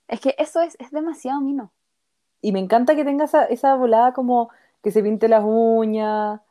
[0.08, 1.72] Es que eso es, es demasiado mino.
[2.42, 4.50] Y me encanta que tenga esa, esa volada como
[4.84, 6.42] que se pinte las uñas,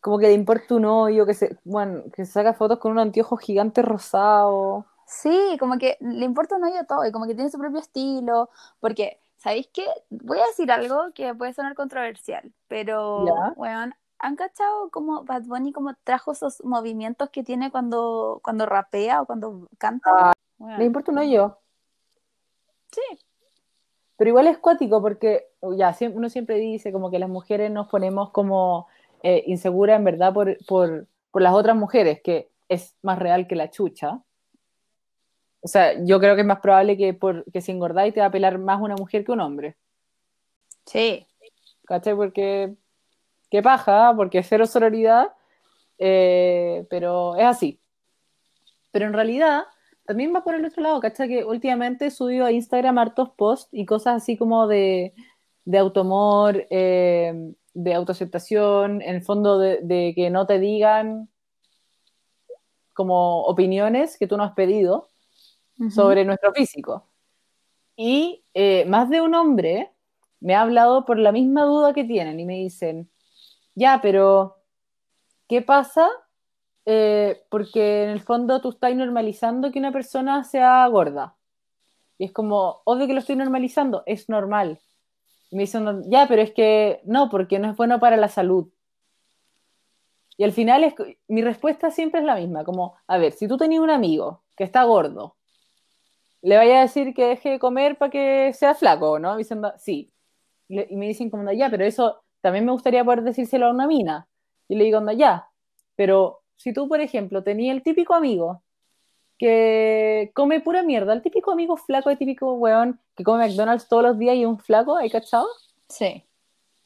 [0.00, 2.98] como que le importa un hoyo, que se, bueno, que se saca fotos con un
[2.98, 4.86] anteojo gigante rosado.
[5.06, 8.50] Sí, como que le importa un hoyo todo y como que tiene su propio estilo.
[8.80, 9.86] Porque, ¿sabéis qué?
[10.08, 13.52] Voy a decir algo que puede sonar controversial, pero, Ya.
[13.56, 19.22] weón, ¿han cachado cómo Bad Bunny como trajo esos movimientos que tiene cuando, cuando rapea
[19.22, 20.30] o cuando canta?
[20.30, 20.32] Ah,
[20.78, 21.59] Le importa un hoyo.
[22.92, 23.00] Sí,
[24.16, 28.30] Pero igual es cuático porque ya uno siempre dice como que las mujeres nos ponemos
[28.30, 28.88] como
[29.22, 33.56] eh, inseguras en verdad por, por, por las otras mujeres, que es más real que
[33.56, 34.22] la chucha.
[35.62, 38.26] O sea, yo creo que es más probable que, por, que si engordáis te va
[38.26, 39.76] a pelar más una mujer que un hombre.
[40.86, 41.26] Sí.
[41.84, 42.14] ¿Cachai?
[42.14, 42.74] Porque,
[43.50, 45.34] qué paja, porque es cero sororidad,
[45.98, 47.80] eh, pero es así.
[48.90, 49.64] Pero en realidad,
[50.10, 51.28] también va por el otro lado, ¿cachai?
[51.28, 55.14] Que últimamente he subido a Instagram hartos posts y cosas así como de,
[55.64, 61.28] de automor, eh, de autoaceptación, en el fondo de, de que no te digan
[62.92, 65.06] como opiniones que tú no has pedido
[65.94, 67.06] sobre nuestro físico.
[67.94, 69.92] Y eh, más de un hombre
[70.40, 73.08] me ha hablado por la misma duda que tienen y me dicen,
[73.76, 74.56] ya, pero
[75.46, 76.08] ¿qué pasa?
[76.86, 81.36] Eh, porque en el fondo tú estás normalizando que una persona sea gorda.
[82.18, 84.78] Y es como, obvio que lo estoy normalizando, es normal.
[85.50, 88.68] Y me dicen, ya, pero es que no, porque no es bueno para la salud.
[90.36, 90.94] Y al final es,
[91.28, 94.64] mi respuesta siempre es la misma, como, a ver, si tú tenías un amigo que
[94.64, 95.36] está gordo
[96.42, 99.36] le vaya a decir que deje de comer para que sea flaco, ¿no?
[99.36, 100.12] Diciendo, sí.
[100.68, 104.28] y me dicen como, ya, pero eso también me gustaría poder decírselo a una mina.
[104.68, 105.48] Y le digo, anda, ya.
[105.96, 108.60] Pero si tú, por ejemplo, tenías el típico amigo
[109.38, 114.02] que come pura mierda, el típico amigo flaco, el típico weón que come McDonald's todos
[114.02, 115.46] los días y un flaco, ¿hay cachado?
[115.88, 116.22] Sí.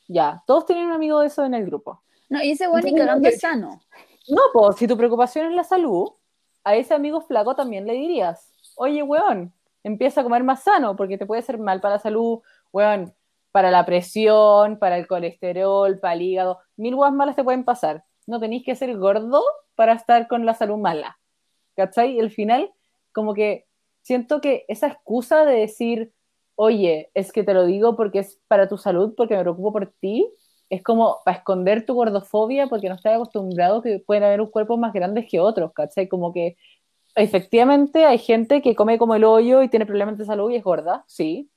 [0.07, 2.03] Ya, todos tienen un amigo de eso en el grupo.
[2.29, 3.81] No, y ese weón ni cagando es sano.
[4.29, 6.09] No, pues si tu preocupación es la salud,
[6.63, 11.19] a ese amigo flaco también le dirías, oye, weón, empieza a comer más sano, porque
[11.19, 12.39] te puede hacer mal para la salud,
[12.73, 13.13] weón,
[13.51, 18.05] para la presión, para el colesterol, para el hígado, mil weas malas te pueden pasar.
[18.27, 19.43] No tenéis que ser gordo
[19.75, 21.19] para estar con la salud mala.
[21.77, 22.13] ¿Cachai?
[22.17, 22.73] Y al final,
[23.13, 23.67] como que
[24.03, 26.13] siento que esa excusa de decir,
[26.55, 29.93] oye, es que te lo digo porque es para tu salud, porque me preocupo por
[30.01, 30.31] ti,
[30.71, 34.77] es como para esconder tu gordofobia porque no estás acostumbrado que pueden haber un cuerpo
[34.77, 36.09] más grandes que otros, ¿cachai?
[36.09, 36.57] Como que
[37.15, 40.65] efectivamente hay gente que come como el hoyo y tiene problemas de salud y es
[40.65, 41.51] gorda, sí.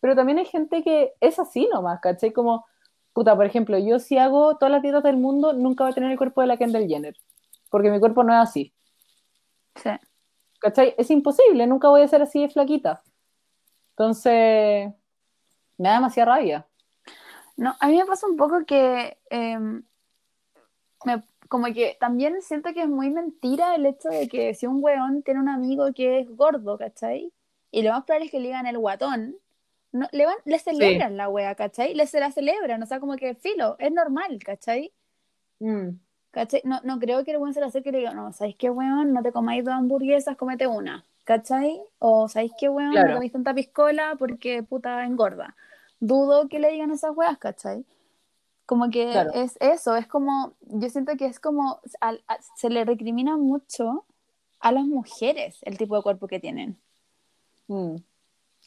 [0.00, 2.32] Pero también hay gente que es así nomás, ¿cachai?
[2.32, 2.64] Como,
[3.16, 6.10] puta, por ejemplo, yo si hago todas las dietas del mundo, nunca voy a tener
[6.10, 7.16] el cuerpo de la Kendall Jenner.
[7.70, 8.74] Porque mi cuerpo no es así.
[9.74, 9.88] Sí.
[10.60, 10.94] ¿Cachai?
[10.98, 13.02] Es imposible, nunca voy a ser así de flaquita.
[13.92, 14.92] Entonces,
[15.78, 16.66] me da demasiada rabia.
[17.56, 19.82] No, a mí me pasa un poco que em,
[21.06, 24.84] me, como que también siento que es muy mentira el hecho de que si un
[24.84, 27.32] weón tiene un amigo que es gordo, ¿cachai?
[27.70, 29.36] Y lo más probable es que le digan el guatón,
[29.96, 31.94] no, le, van, le celebran la wea, ¿cachai?
[31.94, 34.92] Le se la celebran, o sea, como que filo, es normal, ¿cachai?
[35.58, 35.90] Mm.
[36.30, 36.60] ¿Cachai?
[36.64, 38.70] No, no creo que el weón se le acerque y le diga, no, ¿sabéis qué
[38.70, 39.12] weón?
[39.12, 41.80] No te comáis dos hamburguesas, comete una, ¿cachai?
[41.98, 42.92] O ¿sabéis qué weón?
[42.92, 45.56] No comiste tanta piscola porque puta engorda.
[45.98, 47.84] Dudo que le digan esas weas, ¿cachai?
[48.66, 51.80] Como que es eso, es como, yo siento que es como,
[52.56, 54.04] se le recrimina mucho
[54.60, 56.76] a las mujeres el tipo de cuerpo que tienen.
[57.68, 57.96] Mm.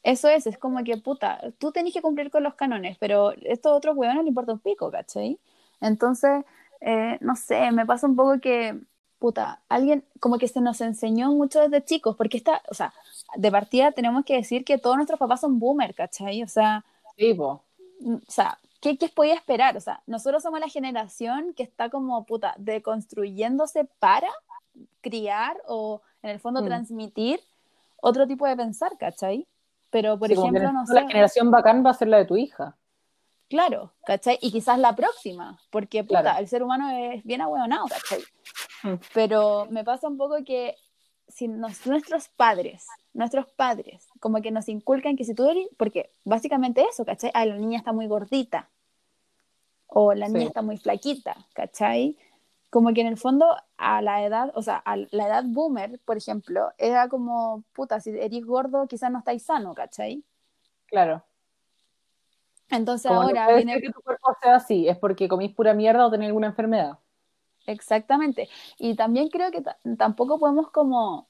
[0.04, 3.76] Eso es, es como que, puta, tú tenés que cumplir con los canones, pero estos
[3.76, 5.40] otros huevones le importa un pico, ¿cachai?
[5.82, 6.46] Entonces,
[6.82, 8.80] eh, no sé, me pasa un poco que,
[9.20, 12.94] puta, alguien como que se nos enseñó mucho desde chicos, porque está, o sea,
[13.36, 16.44] de partida tenemos que decir que todos nuestros papás son boomer, ¿cachai?
[16.44, 16.86] O sea,
[17.18, 17.62] sí, o
[18.28, 19.76] sea, ¿qué, ¿qué podía esperar?
[19.76, 24.30] O sea, nosotros somos la generación que está como, puta, deconstruyéndose para
[25.02, 26.66] criar o en el fondo mm.
[26.66, 27.42] transmitir
[28.02, 29.46] otro tipo de pensar, ¿cachai?
[29.90, 30.94] Pero, por ejemplo, no sé.
[30.94, 32.76] La generación bacán va a ser la de tu hija.
[33.50, 34.38] Claro, ¿cachai?
[34.42, 38.22] Y quizás la próxima, porque puta, el ser humano es bien ahueonado, ¿cachai?
[38.84, 39.02] Mm.
[39.14, 40.76] Pero me pasa un poco que
[41.28, 46.86] si nuestros padres, nuestros padres, como que nos inculcan que si tú eres, porque básicamente
[46.88, 47.32] eso, ¿cachai?
[47.34, 48.70] Ah, la niña está muy gordita,
[49.88, 52.18] o la niña está muy flaquita, ¿cachai?
[52.70, 56.18] Como que en el fondo a la edad, o sea, a la edad boomer, por
[56.18, 60.24] ejemplo, era como, puta, si eres gordo quizás no estáis sano, ¿cachai?
[60.86, 61.24] Claro.
[62.70, 63.82] Entonces ahora viene...
[63.82, 67.00] que tu cuerpo sea así, es porque comís pura mierda o tenés alguna enfermedad.
[67.66, 68.50] Exactamente.
[68.78, 69.64] Y también creo que
[69.98, 71.28] tampoco podemos como,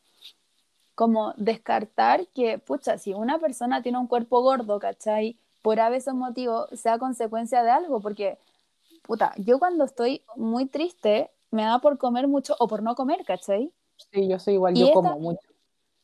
[0.96, 5.38] como descartar que, pucha, si una persona tiene un cuerpo gordo, ¿cachai?
[5.62, 8.38] Por a veces motivo sea consecuencia de algo, porque,
[9.10, 13.26] puta, yo cuando estoy muy triste, me da por comer mucho o por no comer,
[13.26, 13.74] ¿cachai?
[14.12, 15.50] Sí, yo soy igual, yo como mucho.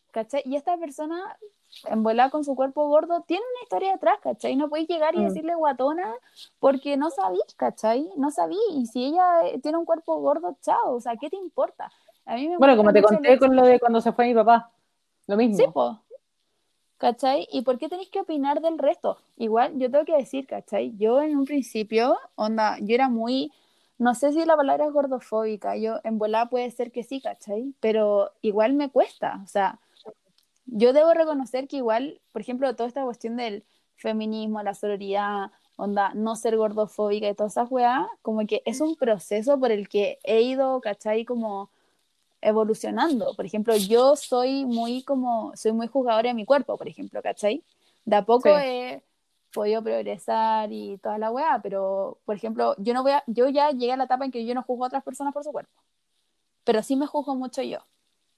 [0.09, 0.41] ¿Cachai?
[0.43, 1.37] Y esta persona
[1.85, 4.55] envuelta con su cuerpo gordo, tiene una historia detrás, ¿cachai?
[4.55, 5.23] No podéis llegar y mm.
[5.25, 6.15] decirle guatona
[6.57, 8.09] porque no sabís, ¿cachai?
[8.17, 8.57] No sabí.
[8.71, 11.91] Y si ella eh, tiene un cuerpo gordo, chao, o sea, ¿qué te importa?
[12.25, 14.71] A mí me bueno, como te conté con lo de cuando se fue mi papá,
[15.27, 15.57] lo mismo.
[15.57, 16.01] Sí, po.
[17.05, 17.47] ¿Cachai?
[17.51, 19.19] ¿Y por qué tenéis que opinar del resto?
[19.37, 20.91] Igual, yo tengo que decir, ¿cachai?
[20.97, 23.51] Yo en un principio, onda, yo era muy,
[23.99, 27.75] no sé si la palabra es gordofóbica, yo en volada puede ser que sí, ¿cachai?
[27.79, 29.79] Pero igual me cuesta, o sea,
[30.65, 33.65] yo debo reconocer que igual, por ejemplo, toda esta cuestión del
[33.97, 38.95] feminismo, la sororidad, onda, no ser gordofóbica y todas esas weas, como que es un
[38.95, 41.23] proceso por el que he ido, ¿cachai?
[41.23, 41.69] Como
[42.45, 43.33] evolucionando.
[43.35, 47.63] Por ejemplo, yo soy muy como, soy muy jugadora de mi cuerpo, por ejemplo, ¿cachai?
[48.05, 49.03] De a poco he
[49.51, 53.71] podido progresar y toda la weá, pero, por ejemplo, yo no voy a, yo ya
[53.71, 55.81] llegué a la etapa en que yo no juzgo a otras personas por su cuerpo,
[56.63, 57.79] pero sí me juzgo mucho yo.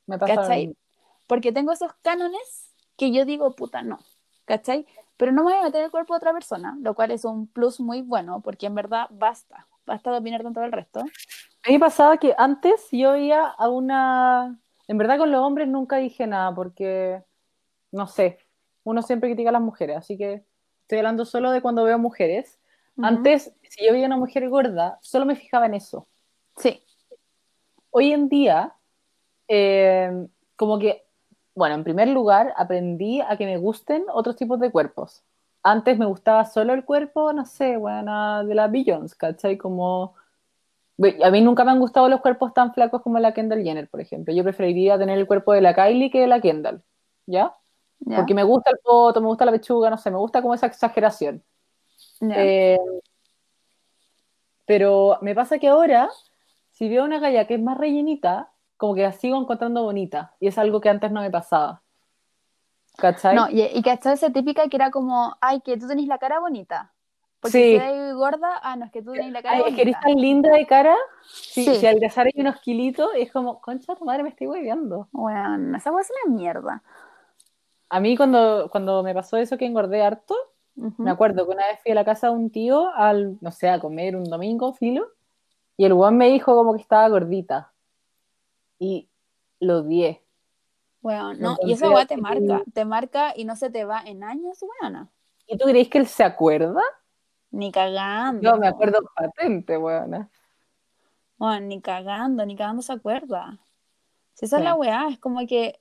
[0.06, 0.78] Me pasa ¿Cachai?
[1.26, 4.00] Porque tengo esos cánones que yo digo, puta, no,
[4.46, 4.86] ¿cachai?
[5.18, 7.48] Pero no me voy a meter el cuerpo de otra persona, lo cual es un
[7.48, 11.00] plus muy bueno, porque en verdad basta, basta de opinar con todo el resto.
[11.00, 14.60] A mí pasaba que antes yo iba a una...
[14.88, 17.24] En verdad con los hombres nunca dije nada porque,
[17.92, 18.38] no sé,
[18.84, 20.46] uno siempre critica a las mujeres, así que
[20.82, 22.60] estoy hablando solo de cuando veo mujeres.
[23.02, 26.08] Antes, si yo veía una mujer gorda, solo me fijaba en eso.
[26.56, 26.84] Sí.
[27.92, 28.74] Hoy en día,
[29.48, 31.06] eh, como que,
[31.54, 35.24] bueno, en primer lugar, aprendí a que me gusten otros tipos de cuerpos.
[35.70, 39.58] Antes me gustaba solo el cuerpo, no sé, bueno, de la Beyoncé, ¿cachai?
[39.58, 40.16] Como
[41.24, 44.00] a mí nunca me han gustado los cuerpos tan flacos como la Kendall Jenner, por
[44.00, 44.34] ejemplo.
[44.34, 46.82] Yo preferiría tener el cuerpo de la Kylie que de la Kendall,
[47.26, 47.54] ¿ya?
[48.16, 50.68] Porque me gusta el foto, me gusta la pechuga, no sé, me gusta como esa
[50.68, 51.44] exageración.
[52.22, 52.78] Eh,
[54.66, 56.10] pero me pasa que ahora,
[56.72, 60.34] si veo una galla que es más rellenita, como que la sigo encontrando bonita.
[60.40, 61.82] Y es algo que antes no me pasaba.
[62.98, 63.36] ¿Cachai?
[63.36, 64.14] No, y, y ¿cachai?
[64.14, 66.92] Esa típica que era como, ay, que tú tenés la cara bonita.
[67.40, 69.58] Porque si eres gorda, ah, no, es que tú tienes la cara.
[69.58, 70.96] Ay, es que eres tan linda de cara.
[71.24, 75.08] Sí, Si adelgazar unos kilitos, es como, concha, tu madre me estoy hueveando.
[75.12, 76.82] Bueno, esa es una mierda.
[77.90, 80.36] A mí, cuando, cuando me pasó eso que engordé harto,
[80.76, 83.70] me acuerdo que una vez fui a la casa de un tío, al, no sé,
[83.70, 85.08] a comer un domingo, filo,
[85.76, 87.72] y el guan me dijo como que estaba gordita.
[88.80, 89.10] Y
[89.60, 90.22] lo odié.
[91.02, 94.24] Bueno, no, y esa weá te marca, te marca y no se te va en
[94.24, 95.10] años, buena.
[95.46, 96.82] ¿Y tú crees que él se acuerda?
[97.52, 98.42] Ni cagando.
[98.42, 100.30] Yo me acuerdo patente, weona.
[101.38, 103.58] Bueno, ni cagando, ni cagando se acuerda.
[104.34, 105.80] Si esa es la weá, es como que,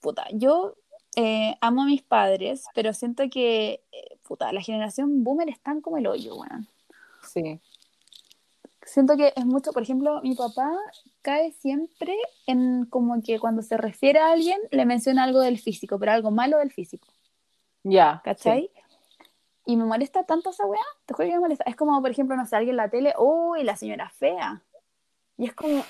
[0.00, 0.74] puta, yo
[1.16, 5.96] eh, amo a mis padres, pero siento que, eh, puta, la generación boomer están como
[5.96, 6.68] el hoyo, weón.
[7.22, 7.60] Sí.
[8.88, 10.70] Siento que es mucho, por ejemplo, mi papá
[11.20, 15.98] cae siempre en como que cuando se refiere a alguien le menciona algo del físico,
[15.98, 17.06] pero algo malo del físico.
[17.82, 18.22] Ya.
[18.24, 18.70] ¿Cachai?
[19.66, 21.64] Y me molesta tanto esa weá, te juro que me molesta.
[21.66, 24.62] Es como, por ejemplo, no sé, alguien en la tele, uy, la señora fea.
[25.36, 25.84] Y es como.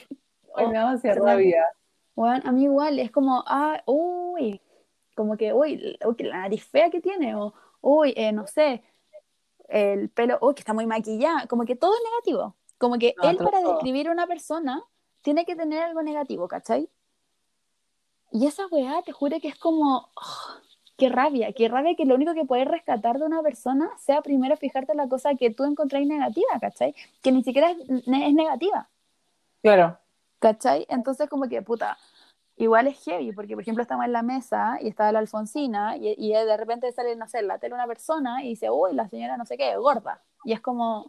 [0.56, 1.64] Ay, me da hacia rabia.
[2.16, 4.60] Bueno, a mí igual, es como, ah, uy,
[5.14, 8.82] como que, uy, la nariz fea que tiene, o, uy, eh, no sé,
[9.68, 12.56] el pelo, uy, que está muy maquillada, como que todo es negativo.
[12.78, 14.82] Como que él para describir a una persona
[15.22, 16.88] tiene que tener algo negativo, ¿cachai?
[18.30, 20.60] Y esa weá, te juro que es como, oh,
[20.96, 24.56] qué rabia, qué rabia que lo único que puedes rescatar de una persona sea primero
[24.56, 26.94] fijarte en la cosa que tú encontráis negativa, ¿cachai?
[27.22, 28.88] Que ni siquiera es, negativa.
[29.62, 29.98] Claro.
[30.40, 30.86] ¿Cachai?
[30.88, 31.96] Entonces como que, puta,
[32.56, 36.14] igual es heavy, porque por ejemplo estamos en la mesa y está la Alfonsina y,
[36.18, 39.36] y de repente sale, no sé, la tele una persona y dice, uy, la señora
[39.36, 40.22] no sé qué, gorda.
[40.44, 41.06] Y es como,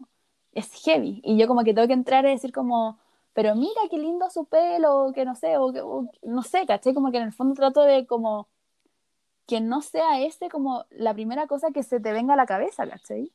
[0.60, 1.22] es heavy.
[1.24, 3.00] Y yo como que tengo que entrar y decir como,
[3.34, 6.94] pero mira qué lindo su pelo, que no sé, o, o no sé, ¿cachai?
[6.94, 8.48] Como que en el fondo trato de como
[9.50, 12.88] que no sea ese como la primera cosa que se te venga a la cabeza,
[12.88, 13.32] ¿cachai?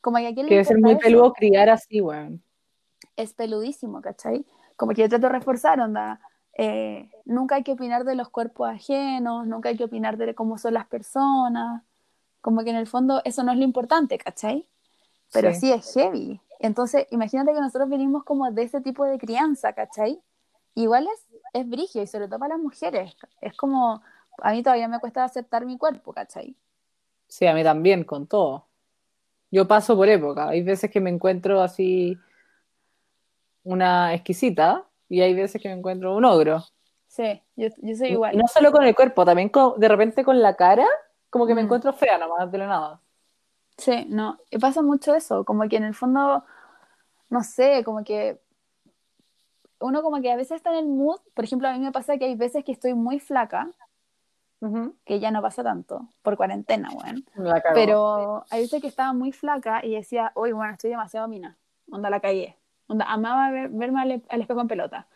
[0.00, 2.42] Como que aquí Quiere ser muy peludo criar así, weón.
[3.16, 4.46] Es peludísimo, ¿cachai?
[4.76, 6.20] Como que yo trato de reforzar, onda.
[6.56, 10.56] Eh, nunca hay que opinar de los cuerpos ajenos, nunca hay que opinar de cómo
[10.56, 11.82] son las personas.
[12.40, 14.66] Como que en el fondo eso no es lo importante, ¿cachai?
[15.32, 16.40] Pero sí, es heavy.
[16.58, 20.20] Entonces, imagínate que nosotros venimos como de ese tipo de crianza, ¿cachai?
[20.74, 23.14] Igual es, es brigio y sobre todo para las mujeres.
[23.40, 24.02] Es como,
[24.42, 26.56] a mí todavía me cuesta aceptar mi cuerpo, ¿cachai?
[27.28, 28.66] Sí, a mí también, con todo.
[29.50, 30.48] Yo paso por época.
[30.48, 32.16] Hay veces que me encuentro así
[33.64, 36.64] una exquisita y hay veces que me encuentro un ogro.
[37.06, 38.36] Sí, yo, soy igual.
[38.36, 40.86] no solo con el cuerpo, también de repente con la cara,
[41.30, 41.64] como que me mm.
[41.64, 43.00] encuentro fea nomás de la nada.
[43.78, 46.44] Sí, no, pasa mucho eso, como que en el fondo,
[47.30, 48.40] no sé, como que
[49.80, 52.18] uno como que a veces está en el mood, por ejemplo, a mí me pasa
[52.18, 53.70] que hay veces que estoy muy flaca
[55.04, 57.20] que ya no pasa tanto, por cuarentena, bueno.
[57.74, 61.56] Pero hay veces que estaba muy flaca y decía, uy, bueno, estoy demasiado mina,
[61.88, 62.56] onda la calle,
[62.88, 65.06] onda amaba verme al, espejo en pelota.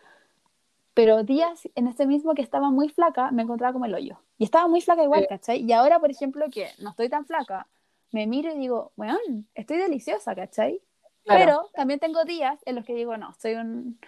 [0.95, 4.21] pero días en ese mismo que estaba muy flaca, me encontraba como el hoyo.
[4.39, 5.27] Y estaba muy flaca igual, Sí.
[5.29, 5.61] ¿cachai?
[5.61, 7.67] Y ahora, por ejemplo, que no estoy tan flaca,
[8.13, 9.19] me miro y digo, bueno,
[9.55, 10.81] estoy deliciosa, ¿cachai?
[11.25, 11.41] Claro.
[11.41, 13.99] Pero también tengo días en los que digo, no, soy un...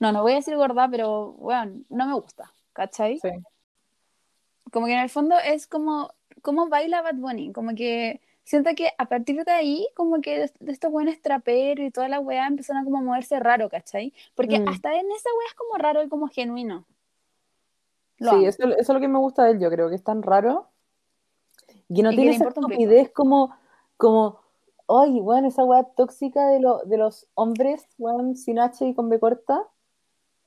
[0.00, 3.18] No, no voy a decir gorda, pero, bueno, no me gusta, ¿cachai?
[3.20, 3.30] Sí.
[4.72, 8.90] Como que en el fondo es como, como baila Bad Bunny, como que siento que
[8.98, 12.46] a partir de ahí, como que de, de estos buenos traperos y toda la weá
[12.46, 14.12] empezaron a como moverse raro, ¿cachai?
[14.34, 14.68] Porque Mm.
[14.68, 16.84] hasta en esa weá es como raro y como genuino.
[18.18, 20.04] Lo Sí, eso, eso es lo que me gusta de él, yo creo que es
[20.04, 20.71] tan raro.
[21.92, 23.54] Y que no Y tiene esa estupidez como,
[23.96, 24.40] como,
[24.88, 29.08] ay, bueno, esa weá tóxica de, lo- de los hombres, weón, sin H y con
[29.08, 29.62] B corta.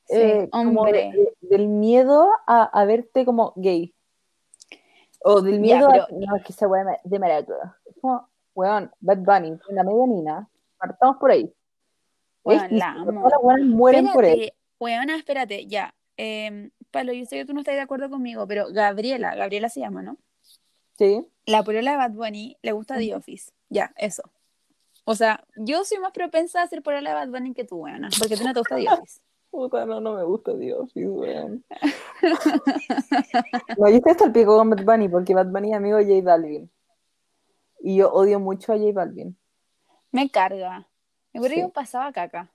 [0.07, 1.11] Sí, eh, como hombre.
[1.13, 3.93] de- de- del miedo a, a verte como gay.
[5.23, 7.77] O del miedo pero- a, no, es que esa weá de maraca.
[8.01, 11.51] Como, weón, Bad Bunny, una medianina, partamos por ahí.
[12.43, 13.27] Weón, la amo.
[13.29, 14.31] Las mueren por él.
[14.33, 15.93] Espérate, weona, espérate, ya.
[16.17, 19.79] Eh, Pablo, yo sé que tú no estás de acuerdo conmigo, pero Gabriela, Gabriela se
[19.79, 20.17] llama, ¿no?
[20.97, 23.15] Sí, La polola de Bad Bunny le gusta The.
[23.15, 23.51] Office.
[23.69, 24.23] Ya, eso.
[25.03, 28.09] O sea, yo soy más propensa a ser polola de Bad Bunny que tú, weona,
[28.17, 29.19] porque ti no te gusta The Office.
[29.51, 31.63] Puta, no, no me gusta Dios, sí, weón.
[33.77, 36.05] No, yo estoy hasta el pico con Bad Bunny porque Bad Bunny es amigo de
[36.05, 36.69] J Balvin.
[37.79, 39.37] Y yo odio mucho a J Balvin.
[40.11, 40.87] Me carga.
[41.33, 41.61] Me acuerdo Sí.
[41.61, 42.51] que pasaba caca.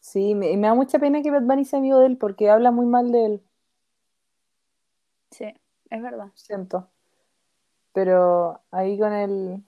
[0.00, 2.70] Sí, me, me da mucha pena que Bad Bunny sea amigo de él porque habla
[2.70, 3.42] muy mal de él,
[5.30, 5.44] Sí,
[5.90, 6.28] es verdad.
[6.34, 6.88] siento.
[7.92, 9.62] Pero ahí con el,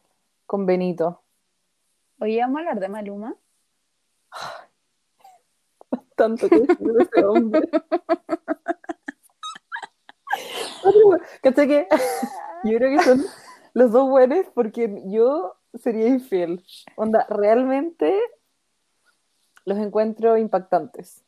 [0.46, 1.22] con Benito.
[2.20, 3.34] Oye, vamos a hablar de Maluma.
[6.16, 7.68] Tanto que de ese hombre.
[11.42, 11.88] ¿Cachai que?
[12.64, 13.24] Yo creo que son
[13.74, 16.64] los dos buenos porque yo sería infiel.
[16.94, 18.20] Onda, realmente
[19.64, 21.24] los encuentro impactantes.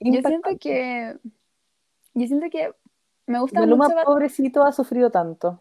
[0.00, 0.60] Yo siento Impactantes.
[0.60, 1.18] que.
[2.14, 2.74] Yo siento que
[3.28, 4.04] me gusta Maluma, mucho.
[4.04, 5.60] Pobrecito, ha sufrido tanto.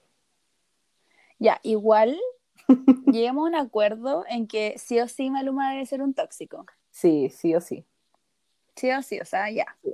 [1.38, 2.18] Ya, igual
[3.05, 6.65] lleguemos a un acuerdo en que sí o sí Maluma debe ser un tóxico.
[6.91, 7.86] Sí, sí o sí.
[8.76, 9.65] Sí o sí, o sea, ya.
[9.84, 9.93] Sí.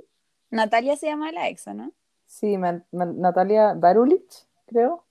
[0.50, 1.92] Natalia se llama la ex, ¿o ¿no?
[2.26, 2.56] Sí,
[2.92, 5.04] Natalia Barulich, creo.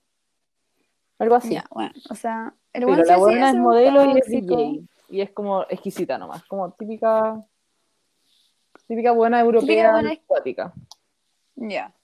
[1.18, 1.54] Algo así.
[1.54, 4.26] Ya, bueno, o sea, el Pero la buena es modelo y es.
[4.26, 4.84] DJ.
[5.10, 7.40] Y es como exquisita nomás, como típica,
[8.88, 9.94] típica buena europea
[10.40, 10.72] Típica
[11.56, 11.70] buena-.
[11.70, 11.94] Ya.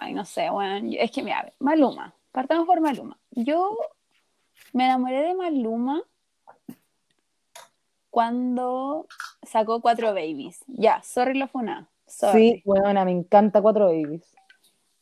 [0.00, 3.18] Ay, no sé, bueno, es que mira, a ver, Maluma, partamos por Maluma.
[3.32, 3.76] Yo
[4.72, 6.02] me enamoré de Maluma
[8.08, 9.08] cuando
[9.42, 10.64] sacó Cuatro Babies.
[10.68, 11.88] Ya, sorry lo funa.
[12.06, 12.52] Sorry.
[12.52, 14.36] Sí, buena, me encanta Cuatro Babies.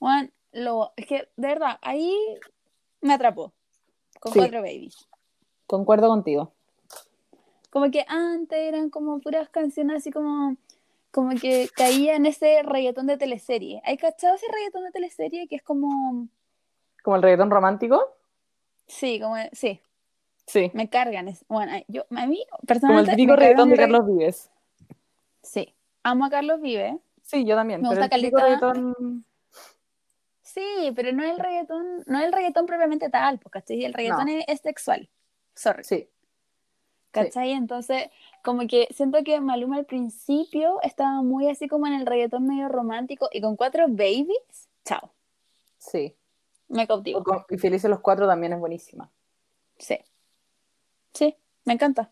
[0.01, 2.17] Bueno, lo, es que de verdad, ahí
[3.03, 3.53] me atrapó
[4.19, 4.39] con Sí.
[4.39, 4.97] Cuatro Babies.
[5.67, 6.55] Concuerdo contigo.
[7.69, 10.57] Como que antes eran como puras canciones así como,
[11.17, 13.81] como que caía en ese reggaetón de teleserie.
[13.87, 16.29] ¿Hay cachado ese reggaetón de teleserie que es como,
[17.03, 18.14] ¿Como el reggaetón romántico?
[18.87, 19.81] sí, como, sí,
[20.47, 20.71] Sí.
[20.75, 21.27] me cargan.
[21.29, 24.51] Es, bueno, yo, a mí Como el personalmente típico reggaetón de regga- Carlos Vives.
[25.43, 26.99] Sí, amo a Carlos Vive.
[27.23, 27.81] Sí, yo también.
[27.81, 28.43] Me pero gusta el caleta.
[28.45, 29.25] reggaetón.
[30.43, 34.27] Sí, pero no es el reggaetón, no es el reggaetón propiamente tal, porque el reggaetón
[34.27, 34.33] No.
[34.33, 35.09] es, es sexual.
[35.55, 35.83] Sorry.
[35.83, 36.09] Sí.
[37.11, 37.53] ¿Cachai?
[37.53, 38.11] Entonces,
[38.43, 42.69] como que siento que Maluma al principio estaba muy así como en el reggaetón medio
[42.69, 45.13] romántico y con cuatro babies, chao,
[45.79, 46.15] Sí.
[46.69, 47.25] me cautivo.
[47.49, 49.11] Y Felices los Cuatro también es buenísima.
[49.79, 49.99] Sí.
[51.13, 52.11] Sí, me encanta.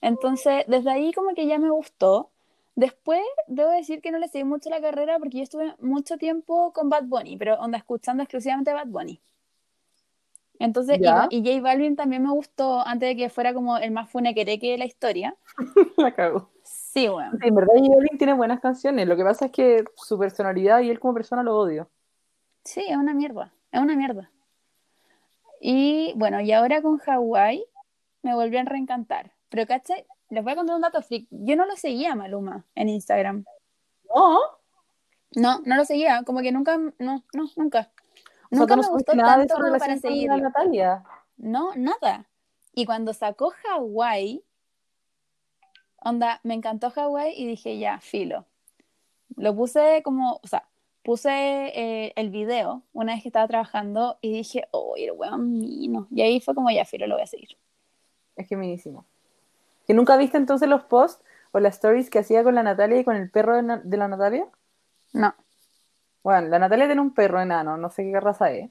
[0.00, 2.30] Entonces, desde ahí como que ya me gustó.
[2.74, 6.72] Después, debo decir que no le seguí mucho la carrera porque yo estuve mucho tiempo
[6.72, 9.20] con Bad Bunny, pero onda escuchando exclusivamente Bad Bunny.
[10.58, 11.28] Entonces, y, Ya.
[11.30, 14.78] y J Balvin también me gustó antes de que fuera como el más funequereque de
[14.78, 15.36] la historia.
[15.96, 16.50] La cago.
[16.62, 17.32] Sí, bueno.
[17.40, 19.06] Sí, en verdad J Balvin tiene buenas canciones.
[19.06, 21.90] Lo que pasa es que su personalidad y él como persona lo odio.
[22.64, 24.30] Sí, es una mierda, es una mierda.
[25.60, 27.64] Y bueno, y ahora con Hawái
[28.22, 29.32] me volvió a reencantar.
[29.48, 30.04] Pero, ¿cachai?
[30.30, 31.28] Les voy a contar un dato freak.
[31.30, 33.44] Yo no lo seguía a Maluma en Instagram.
[34.14, 34.38] No.
[35.36, 37.90] No, no lo seguía, como que nunca, no, no, nunca.
[38.50, 39.96] O sea, Nunca me gustó nada tanto como para.
[40.38, 41.04] Natalia.
[41.36, 42.26] No, nada.
[42.72, 44.44] Y cuando sacó Hawái,
[45.96, 48.44] onda, me encantó Hawái y dije, ya, filo.
[49.36, 50.68] Lo puse como, o sea,
[51.02, 56.06] puse eh, el video una vez que estaba trabajando y dije, oh, el weón mino.
[56.10, 57.56] Y ahí fue como, ya, filo, lo voy a seguir.
[58.36, 59.04] Es que buenísimo.
[59.86, 63.04] ¿Que nunca viste entonces los posts o las stories que hacía con la Natalia y
[63.04, 64.46] con el perro de, de la Natalia?
[65.12, 65.34] No,
[66.26, 68.68] Bueno, la Natalia tiene un perro enano, no sé qué raza es.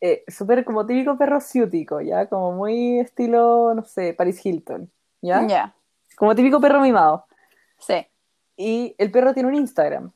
[0.00, 2.30] Eh, Súper como típico perro ciútico, ¿ya?
[2.30, 5.46] Como muy estilo, no sé, Paris Hilton, ¿ya?
[5.46, 5.74] ya,
[6.16, 7.26] Como típico perro mimado.
[7.78, 8.06] sí,
[8.56, 10.12] Y el perro tiene un Instagram.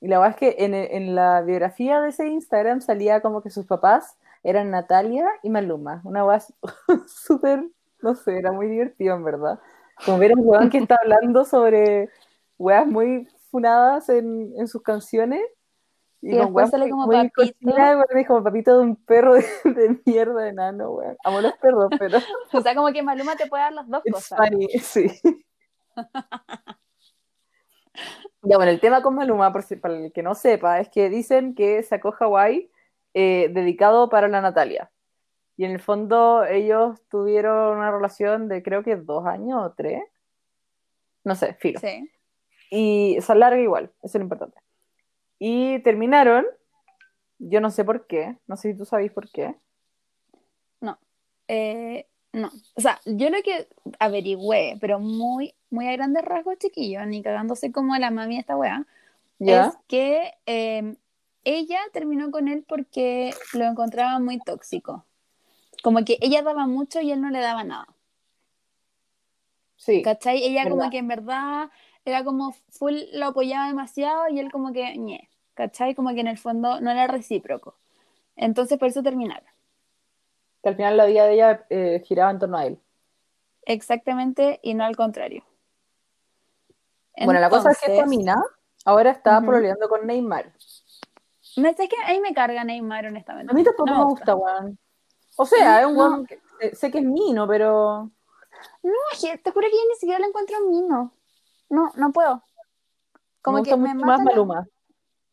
[0.00, 3.50] Y la verdad es que en, en la biografía de ese Instagram salía como que
[3.50, 6.00] sus papás eran Natalia y Maluma.
[6.02, 6.52] Una voz
[7.06, 7.62] súper,
[8.02, 9.60] no sé, era muy divertido en verdad.
[10.04, 12.08] Como ver a un weón que está hablando sobre
[12.58, 15.42] weas muy funadas en, en sus canciones.
[16.22, 18.18] Y, después sale como muy papito.
[18.18, 21.16] y como papito de un perro de, de mierda de nano, weón.
[21.24, 22.18] Amo los perros, pero
[22.52, 24.38] O sea, como que Maluma te puede dar las dos it's cosas.
[24.38, 25.06] funny, sí.
[28.42, 31.10] Ya, bueno, el tema con Maluma, por si, para el que no sepa, es que
[31.10, 32.70] dicen que sacó Hawái
[33.12, 34.90] eh, dedicado para la Natalia.
[35.58, 40.02] Y en el fondo ellos tuvieron una relación de creo que dos años o tres.
[41.22, 41.80] No sé, filo.
[41.80, 42.10] Sí.
[42.70, 44.58] Y o sea, larga igual, eso es lo importante.
[45.38, 46.46] Y terminaron,
[47.38, 49.56] yo no sé por qué, no sé si tú sabéis por qué.
[51.52, 52.48] Eh, no.
[52.76, 53.66] O sea, yo lo que
[53.98, 58.86] averigüé, pero muy, muy a grandes rasgos, chiquillos, ni cagándose como la mami esta wea,
[59.40, 59.66] ¿Ya?
[59.66, 60.94] es que eh,
[61.42, 65.04] ella terminó con él porque lo encontraba muy tóxico.
[65.82, 67.88] Como que ella daba mucho y él no le daba nada.
[69.74, 70.44] Sí, ¿Cachai?
[70.44, 70.90] Ella como verdad.
[70.92, 71.70] que en verdad
[72.04, 75.94] era como full, lo apoyaba demasiado y él como que, ñe, ¿cachai?
[75.94, 77.74] Como que en el fondo no era recíproco.
[78.36, 79.44] Entonces por eso terminaron.
[80.62, 82.78] que al final la vida de ella eh, giraba en torno a él.
[83.62, 85.44] Exactamente, y no al contrario.
[87.24, 88.42] Bueno, la cosa es que esta mina
[88.84, 89.46] ahora está Ujú.
[89.46, 90.52] pololeando con Neymar.
[91.56, 93.52] Me, sé que ahí me carga Neymar, honestamente.
[93.52, 94.78] A mí tampoco No me gusta, weón.
[95.36, 96.00] O sea, es un No.
[96.00, 96.40] weón que
[96.74, 98.10] sé que es mino, pero
[98.82, 101.12] No, te juro que yo ni siquiera lo encuentro mino.
[101.70, 102.42] No, no puedo.
[103.42, 104.68] Como me que me mucho más la- Maluma.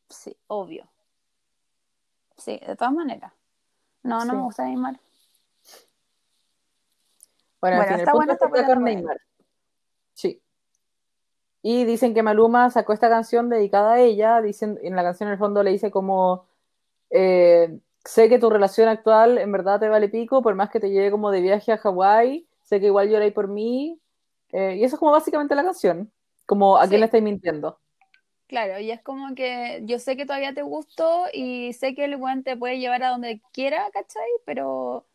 [0.09, 0.87] Sí, obvio.
[2.37, 3.33] Sí, de todas maneras.
[4.03, 4.31] No, no Sí.
[4.37, 4.99] me gusta Neymar.
[7.59, 8.11] Bueno, en Bueno, está
[8.61, 9.19] está con Neymar.
[10.13, 10.41] Sí.
[11.63, 15.33] Y dicen que Maluma sacó esta canción dedicada a ella, dicen, en la canción en
[15.33, 16.45] el fondo le dice como
[17.09, 20.91] eh, sé que tu relación actual en verdad te vale pico, por más que te
[20.91, 23.99] lleve como de viaje a Hawái, sé que igual lloráis por mí.
[24.51, 26.11] Eh, y eso es como básicamente la canción.
[26.47, 26.89] Como a Sí.
[26.89, 27.77] quién le estáis mintiendo.
[28.47, 32.15] Claro, y es como que yo sé que todavía te gusto y sé que el
[32.15, 34.23] weón te puede llevar a donde quiera, ¿cachai?
[34.45, 35.05] Pero,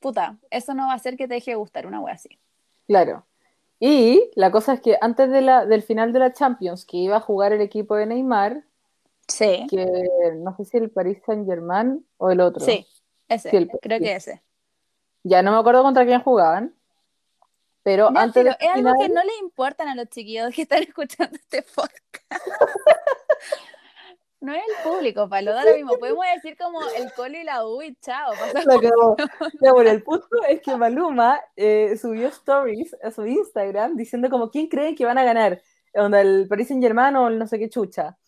[0.00, 2.30] puta, eso no va a hacer que te deje de gustar una wea así.
[2.88, 3.24] Claro.
[3.80, 7.16] Y la cosa es que antes de la, del final de la Champions, que iba
[7.16, 8.64] a jugar el equipo de Neymar,
[9.28, 9.66] Sí.
[9.68, 9.84] que
[10.36, 12.64] no sé si el Paris Saint Germain o el otro.
[12.64, 12.86] Sí,
[13.28, 14.04] ese, Sí, el- creo sí.
[14.04, 14.42] que ese.
[15.22, 16.74] Ya no me acuerdo contra quién jugaban,
[17.84, 20.52] pero Ya, antes pero del es algo final, que no le importan a los chiquillos
[20.52, 22.44] que están escuchando este podcast.
[24.40, 25.96] No es el público, Palo, da lo mismo.
[25.98, 28.32] Podemos decir como el colo y la U y chao.
[28.52, 29.16] la cagó.
[29.62, 34.50] Ya, bueno, el punto es que Maluma eh, subió stories a su Instagram diciendo como
[34.50, 35.62] quién cree que van a ganar,
[35.94, 38.18] onda el Paris Saint Germain o el no sé qué chucha.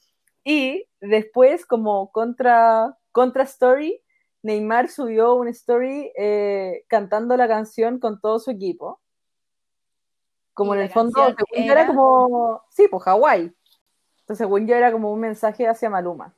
[0.43, 4.01] Y después, como contra, contra story,
[4.43, 9.03] Neymar subió una story eh, cantando la canción con todo su equipo.
[10.57, 13.53] Como Y en el fondo, según yo era como, sí, pues Hawái.
[14.21, 16.33] Entonces, según yo era como un mensaje hacia Maluma.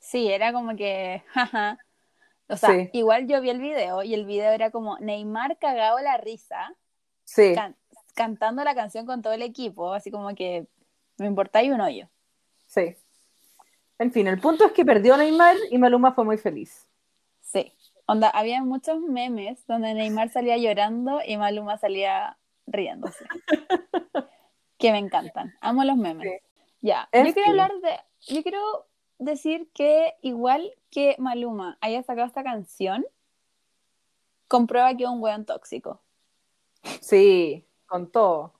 [0.00, 1.78] Sí, era como que, jaja.
[2.48, 2.90] O sea, Sí.
[2.94, 6.74] igual yo vi el video y el video era como Neymar cagado la risa,
[7.22, 7.76] Sí, can-
[8.16, 10.66] cantando la canción con todo el equipo, así como que
[11.18, 12.08] me importáis un hoyo.
[12.66, 12.96] sí.
[14.00, 16.88] En fin, el punto es que perdió Neymar y Maluma fue muy feliz.
[17.42, 17.72] Sí.
[18.06, 22.36] Onda, había muchos memes donde Neymar salía llorando y Maluma salía
[22.70, 23.24] riéndose.
[24.78, 25.54] que me encantan.
[25.60, 26.28] Amo los memes.
[26.28, 26.36] Sí.
[26.80, 27.08] Ya.
[27.12, 28.00] Yo quiero hablar de.
[28.34, 28.86] Yo quiero
[29.18, 33.04] decir que igual que Maluma haya sacado esta canción,
[34.48, 36.00] comprueba que es un weón tóxico.
[37.00, 38.54] Sí, con todo.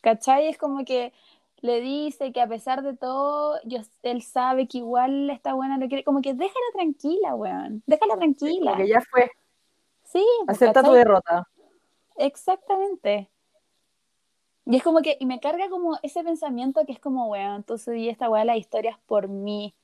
[0.00, 0.48] ¿Cachai?
[0.48, 1.12] Es como que
[1.60, 5.88] le dice que a pesar de todo, yo, él sabe que igual esta buena lo
[5.88, 6.04] quiere.
[6.04, 7.82] Como que déjala tranquila, weón.
[7.86, 8.72] Déjala tranquila.
[8.72, 9.30] Como que ya fue.
[10.04, 11.48] Sí, pues, Acepta tu derrota.
[12.18, 13.30] Exactamente.
[14.64, 17.96] Y es como que, y me carga como ese pensamiento que es como, weón, entonces
[17.98, 19.74] y esta weá las historias por mí.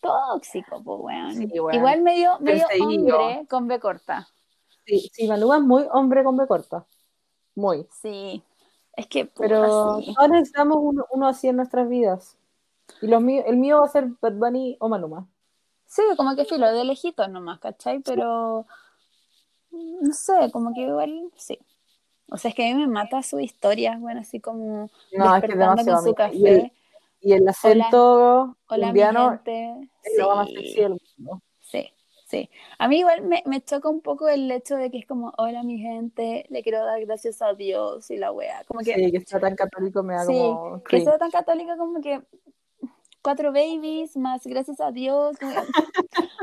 [0.00, 1.34] Tóxico, pues, weón.
[1.34, 1.74] Sí, weón.
[1.74, 4.28] Igual medio, medio hombre con B corta.
[4.86, 6.86] Sí, sí, Maluma es muy hombre con B corta.
[7.54, 7.86] Muy.
[7.90, 8.42] Sí.
[8.96, 10.14] Es que, puta, Pero sí.
[10.14, 12.36] todos necesitamos uno, uno así en nuestras vidas.
[13.00, 15.26] Y los míos, el mío va a ser Bad Bunny o Maluma.
[15.86, 18.00] Sí, como que filo, de lejitos nomás, ¿cachai?
[18.00, 18.66] Pero,
[19.70, 21.58] no sé, como que igual, sí.
[22.30, 25.42] O sea, es que a mí me mata su historia, bueno, así como No, es
[25.42, 26.14] que es despertando demasiado.
[26.14, 26.32] con su amiga.
[26.32, 26.72] Y el, café.
[27.20, 29.88] y el acento Hola, mi colombiano gente.
[30.02, 30.54] es lo más Sí.
[30.56, 31.42] sexy del mundo.
[31.60, 31.92] Sí,
[32.26, 35.32] Sí, a mí igual me, me, choca un poco el hecho de que es como,
[35.38, 38.64] hola mi gente, le quiero dar gracias a Dios y la wea.
[38.66, 40.82] Como que, sí, que sea tan católico me da sí, como...
[40.84, 42.20] que sea tan católico como que
[43.22, 45.58] cuatro babies más gracias a Dios, como que,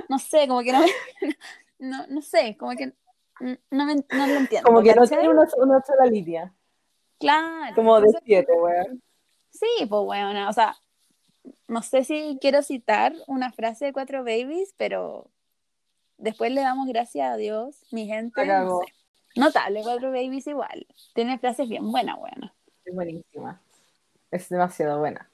[0.10, 0.80] no sé, como que no,
[1.80, 2.94] no, no sé, como que
[3.40, 4.68] no, me, no lo entiendo.
[4.68, 6.54] Como que no tiene una, una, sola línea.
[7.20, 7.76] Claro.
[7.76, 9.02] Como de siete, weón.
[9.50, 10.76] Sí, pues weón, o sea,
[11.68, 15.30] no sé si quiero citar una frase de cuatro babies, pero
[16.18, 18.46] Después le damos gracias a Dios, mi gente.
[18.46, 18.94] No sé.
[19.40, 20.88] Notable, Cuatro Babies igual.
[21.14, 22.52] Tiene frases bien buenas, buenas.
[22.86, 23.60] Es buenísima.
[24.32, 25.30] Es demasiado buena.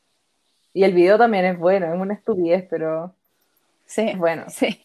[0.73, 3.13] Y el video también es bueno, es una estupidez, pero
[3.85, 4.45] sí, es bueno.
[4.49, 4.83] Sí.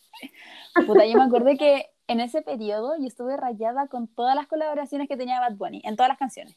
[0.87, 5.09] Puta, yo me acordé que en ese periodo yo estuve rayada con todas las colaboraciones
[5.09, 6.57] que tenía Bad Bunny, en todas las canciones.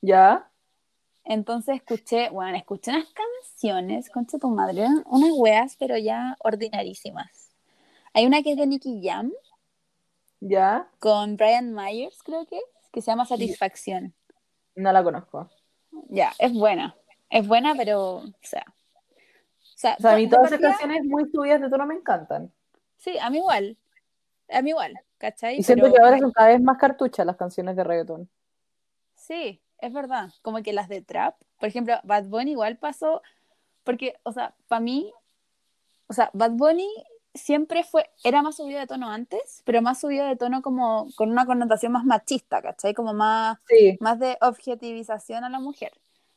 [0.00, 0.50] ¿Ya?
[1.24, 7.50] Entonces escuché, bueno, escuché unas canciones, concha tu madre, unas weas, pero ya ordinarísimas.
[8.14, 9.32] Hay una que es de Nicky Jam.
[10.40, 10.88] ¿Ya?
[10.98, 14.14] Con Brian Myers, creo que es, que se llama Satisfacción.
[14.74, 15.50] No la conozco.
[16.08, 16.96] Ya, es buena.
[17.28, 18.64] Es buena, pero, o sea.
[18.66, 22.52] O sea, a mí todas esas canciones muy subidas de tono me encantan.
[22.96, 23.76] Sí, a mí igual.
[24.50, 25.58] A mí igual, ¿cachai?
[25.58, 28.28] Y siento que ahora son cada vez más cartuchas las canciones de reggaeton.
[29.14, 30.30] Sí, es verdad.
[30.42, 31.36] Como que las de trap.
[31.58, 33.22] Por ejemplo, Bad Bunny igual pasó.
[33.84, 35.12] Porque, o sea, para mí.
[36.08, 36.88] O sea, Bad Bunny
[37.34, 41.30] siempre fue, era más subido de tono antes, pero más subido de tono como con
[41.30, 42.94] una connotación más machista, ¿cachai?
[42.94, 43.58] Como más,
[44.00, 45.92] más de objetivización a la mujer.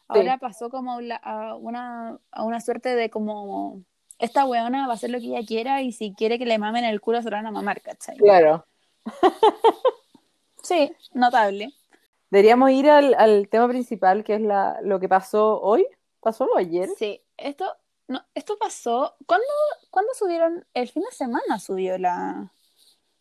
[0.07, 3.81] Ahora pasó como a, una, a una suerte de como,
[4.23, 6.85] esta weona va a hacer lo que ella quiera y si quiere que le mamen
[6.85, 8.17] el culo se lo van a mamar, ¿cachai?
[8.17, 8.65] Claro.
[10.63, 11.73] sí, notable.
[12.29, 15.85] Deberíamos ir al, al tema principal, que es la, lo que pasó hoy.
[16.21, 16.89] ¿Pasó ayer?
[16.97, 17.65] Sí, esto
[18.07, 19.15] no, esto pasó.
[19.25, 19.45] ¿Cuándo,
[19.89, 20.65] ¿Cuándo subieron?
[20.73, 22.51] El fin de semana subió la,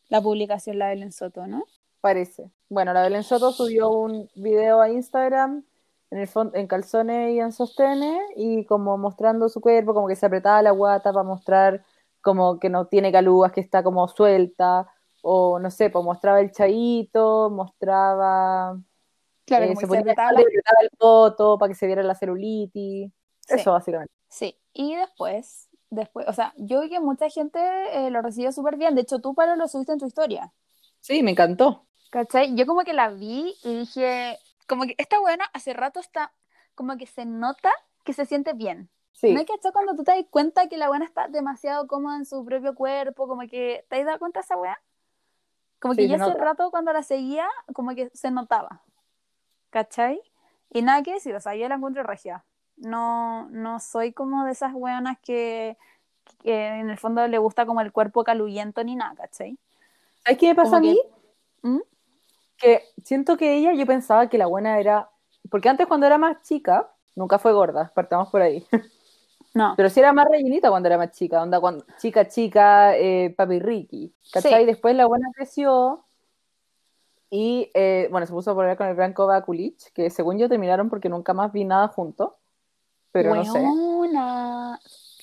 [0.09, 1.65] la publicación la Belén Soto, ¿no?
[2.01, 2.51] Parece.
[2.69, 5.65] Bueno, la Belén Soto subió un video a Instagram
[6.13, 10.27] en, el en calzones y en sostenes y como mostrando su cuerpo, como que se
[10.27, 11.85] apretaba la guata para mostrar
[12.21, 14.87] como que no tiene calugas, que está como suelta,
[15.23, 18.79] o no sé, pues mostraba el chaito, mostraba...
[19.45, 23.11] Claro, eh, se, ponía el foto para que se viera la celulitis.
[23.49, 24.13] Eso básicamente.
[24.29, 27.59] Sí, y después, después, o sea, yo vi que mucha gente
[27.93, 28.95] eh, lo recibió súper bien.
[28.95, 30.53] De hecho, tú, Pablo, lo subiste en tu historia.
[31.01, 31.87] Sí, me encantó.
[32.11, 32.55] ¿Cachai?
[32.55, 34.39] Yo como que la vi y dije,
[34.73, 36.33] como que esta buena hace rato está,
[36.75, 37.71] como que se nota
[38.05, 38.89] que se siente bien.
[39.13, 39.35] Sí.
[39.35, 42.25] ¿No es que cuando tú te das cuenta que la buena está demasiado cómoda en
[42.25, 43.29] su propio cuerpo?
[43.29, 44.81] Como que, ¿te has dado cuenta de esa weá?
[45.79, 48.81] Como que ya hace rato cuando la seguía, como que se notaba.
[49.69, 50.23] ¿Cachai?
[50.71, 52.43] Y nada que decir, o sea, yo la encuentro regia.
[52.79, 55.77] No, no soy como de esas weonas que,
[56.45, 59.59] en el fondo le gusta como el cuerpo caluyento ni nada, ¿cachai?
[60.25, 60.99] ¿Sabes qué me pasa a mí?
[61.61, 61.81] ¿Mm?
[62.63, 65.11] Que siento que ella, yo pensaba que la buena era.
[65.51, 68.67] Porque antes, cuando era más chica, nunca fue gorda, partamos por ahí.
[69.55, 69.75] No.
[69.77, 73.59] Pero sí era más rellenita cuando era más chica, onda cuando chica, chica, eh, papi
[73.59, 74.11] Ricky.
[74.33, 74.65] ¿Cachai?
[74.65, 76.07] Después la buena creció
[77.29, 80.89] y, eh, bueno, se puso a poner con el Branco Bakulich, que según yo terminaron
[80.89, 82.31] porque nunca más vi nada juntos
[83.13, 83.63] pero no sé.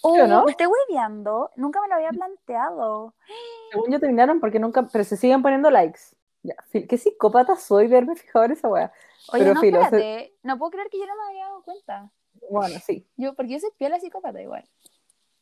[0.02, 0.46] Oh, no?
[0.46, 1.52] Me estoy hueveando.
[1.58, 3.14] Nunca me lo había planteado.
[3.72, 6.00] Según yo terminaron porque nunca, pero se siguen poniendo likes.
[6.44, 8.94] Ya, qué psicópata soy verme fijado en esa wea.
[9.34, 9.82] Oye, pero no, filo,
[10.44, 12.12] no puedo creer que yo no me había dado cuenta.
[12.50, 13.06] Bueno, sí.
[13.18, 14.64] Yo, porque yo soy piola psicópata igual.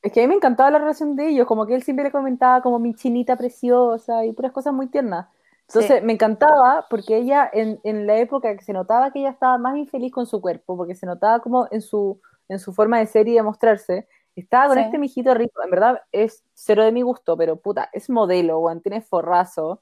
[0.01, 2.11] Es que a mí me encantaba la relación de ellos, como que él siempre le
[2.11, 5.27] comentaba como mi chinita preciosa y puras cosas muy tiernas.
[5.67, 9.57] Entonces me encantaba porque ella en, en la época que se notaba que ella estaba
[9.57, 13.05] más infeliz con su cuerpo, porque se notaba como en su en su forma de
[13.05, 17.01] ser y de mostrarse, estaba con este mijito rico, en verdad es cero de mi
[17.01, 19.81] gusto, pero puta, es modelo, Juan, tiene forrazo,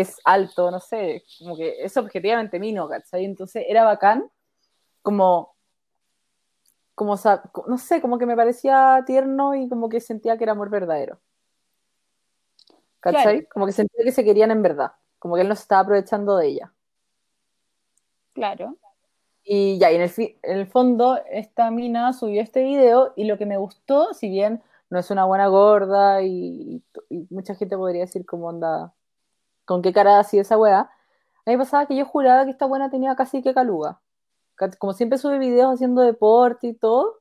[0.00, 3.24] es alto, no sé, como que es objetivamente mino, ¿cachai?
[3.24, 4.30] Entonces era bacán,
[5.00, 5.54] como,
[6.94, 7.16] como,
[7.66, 11.18] no sé, como que me parecía tierno y como que sentía que era amor verdadero.
[13.00, 13.46] ¿Cachai?
[13.46, 16.36] Como que sentía que se querían en verdad, como que él no se estaba aprovechando
[16.36, 16.72] de ella.
[18.34, 18.76] Claro.
[19.44, 23.38] Y ya, y en el, en el fondo, esta mina subió este video y lo
[23.38, 26.82] que me gustó, si bien no es una buena gorda y,
[27.30, 28.92] mucha gente podría decir como onda,
[29.66, 32.66] con qué cara así esa wea, a mí me pasaba que yo juraba que esta
[32.66, 34.00] buena tenía casi que caluga.
[34.78, 37.20] Como siempre sube videos haciendo deporte y todo,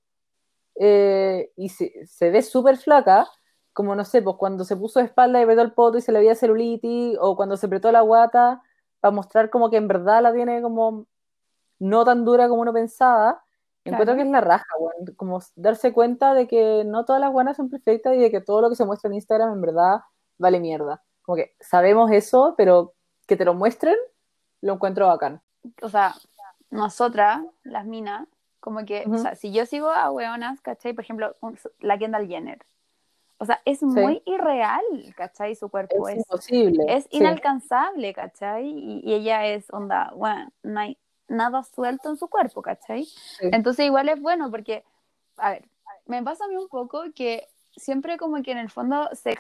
[0.80, 3.28] eh, y se, se ve súper flaca,
[3.74, 6.12] como no sé, pues cuando se puso de espalda y apretó el poto y se
[6.14, 8.62] le veía celulitis, o cuando se apretó la guata,
[9.02, 11.08] para mostrar como que en verdad la tiene como
[11.80, 13.44] no tan dura como uno pensaba,
[13.84, 14.66] encuentro que es la raja,
[15.18, 18.62] como darse cuenta de que no todas las buenas son perfectas y de que todo
[18.62, 20.02] lo que se muestra en Instagram en verdad
[20.38, 21.04] vale mierda.
[21.26, 22.94] Como que sabemos eso, pero
[23.28, 23.96] que te lo muestren,
[24.62, 25.42] lo encuentro bacán.
[25.82, 26.14] O sea,
[26.70, 28.28] nosotras, las minas,
[28.60, 30.94] como que, o sea, si yo sigo a weonas, ¿cachai?
[30.94, 31.34] Por ejemplo,
[31.80, 32.60] la Kendall Jenner.
[33.38, 34.84] O sea, es muy irreal,
[35.16, 35.56] ¿cachai?
[35.56, 36.84] Su cuerpo es, imposible.
[36.88, 38.66] Es inalcanzable, ¿cachai?
[38.68, 40.98] Y, ella es onda, bueno, no hay
[41.28, 43.08] nada suelto en su cuerpo, ¿cachai?
[43.42, 44.84] Entonces igual es bueno porque,
[45.38, 45.66] a ver,
[46.06, 49.38] me pasa a mí un poco que siempre como que en el fondo se,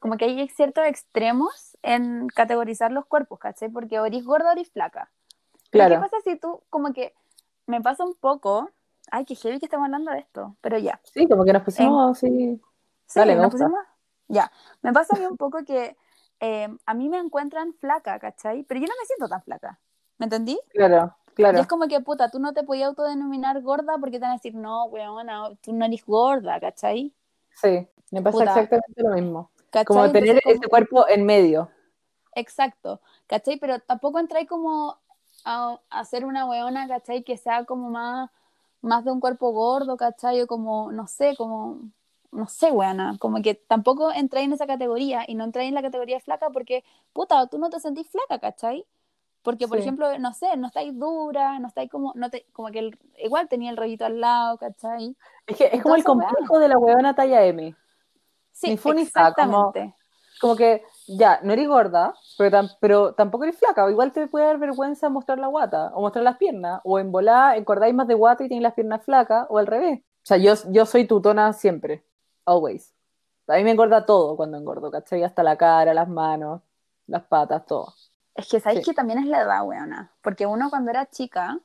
[0.00, 3.68] como que hay ciertos extremos en categorizar los cuerpos, ¿cachai?
[3.68, 5.10] Porque o eres gorda o eres flaca.
[5.70, 5.96] Claro.
[5.96, 7.14] ¿Qué pasa si tú, como que
[7.66, 8.70] me pasa un poco,
[9.10, 11.00] ay, qué heavy que estamos hablando de esto, pero ya.
[11.04, 12.60] Sí, como que nos pusimos así.
[13.06, 13.80] Sí, Dale, nos pusimos,
[14.28, 14.50] ya.
[14.82, 15.96] Me pasa a mí un poco que
[16.40, 18.64] eh, a mí me encuentran flaca, ¿cachai?
[18.64, 19.78] Pero yo no me siento tan flaca,
[20.18, 20.58] ¿me entendí?
[20.70, 21.14] Claro.
[21.34, 21.56] Claro.
[21.56, 24.34] Y es como que, puta, tú no te podías autodenominar gorda porque te van a
[24.34, 27.14] decir, no, weona, tú no eres gorda, ¿cachai?
[27.54, 29.50] Sí, me pasa exactamente lo mismo.
[29.86, 31.70] Como tener ese cuerpo en medio.
[32.34, 33.58] Exacto, ¿cachai?
[33.58, 34.98] Pero tampoco entráis como
[35.44, 37.22] a, hacer una weona, ¿cachai?
[37.24, 38.30] Que sea como más,
[38.82, 40.42] más de un cuerpo gordo, ¿cachai?
[40.42, 41.80] O como, no sé, como,
[42.32, 45.82] no sé, weona, como que tampoco entráis en esa categoría y no entráis en la
[45.82, 46.84] categoría flaca porque,
[47.14, 48.84] puta, tú no te sentís flaca, ¿cachai?
[49.42, 52.78] Porque, por ejemplo, no sé, no estáis dura, no estáis como, no te, como que
[52.78, 55.16] el, igual tenía el rollito al lado, ¿cachai?
[55.46, 57.74] Es que es como el complejo de la huevona talla M.
[58.52, 59.94] Sí, exactamente.
[60.40, 64.46] Como, que, ya, no eres gorda, pero, pero tampoco eres flaca, o igual te puede
[64.46, 68.14] dar vergüenza mostrar la guata, o mostrar las piernas, o en volar, encordáis más de
[68.14, 70.00] guata y tenéis las piernas flacas, o al revés.
[70.00, 72.04] O sea, yo, yo soy tutona siempre,
[72.44, 72.92] always.
[73.46, 75.22] A mí me engorda todo cuando engordo, ¿cachai?
[75.22, 76.62] Hasta la cara, las manos,
[77.06, 77.94] las patas, todo.
[78.34, 80.12] Es que sabéis que también es la edad, weona.
[80.22, 81.58] Porque uno cuando era chica,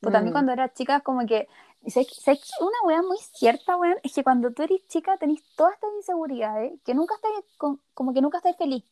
[0.00, 0.34] pues también mm.
[0.34, 1.48] cuando era chica, como que.
[1.86, 3.96] ¿Sabes una wea muy cierta, weón?
[4.02, 7.30] Es que cuando tú eres chica tenés todas estas inseguridades que nunca estás,
[7.94, 8.84] como que nunca estás feliz.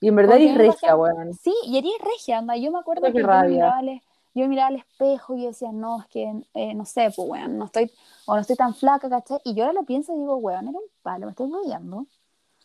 [0.00, 1.34] Y en verdad eres regia, weón.
[1.34, 2.56] Sí, y eres regia, anda.
[2.56, 4.00] Yo me acuerdo que yo al,
[4.34, 7.58] yo me miraba al espejo y decía, no, es que, eh, no sé, pues, weón,
[7.58, 7.90] no estoy,
[8.26, 9.40] o no estoy tan flaca, ¿cachai?
[9.44, 12.06] Y yo ahora lo pienso y digo, weón, era un palo, me estoy rodeando.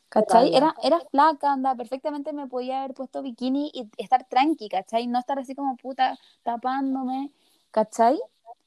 [0.09, 0.55] ¿Cachai?
[0.55, 5.07] Era, era flaca, anda, perfectamente me podía haber puesto bikini y estar tranqui, ¿cachai?
[5.07, 7.31] No estar así como puta tapándome,
[7.71, 8.19] ¿cachai?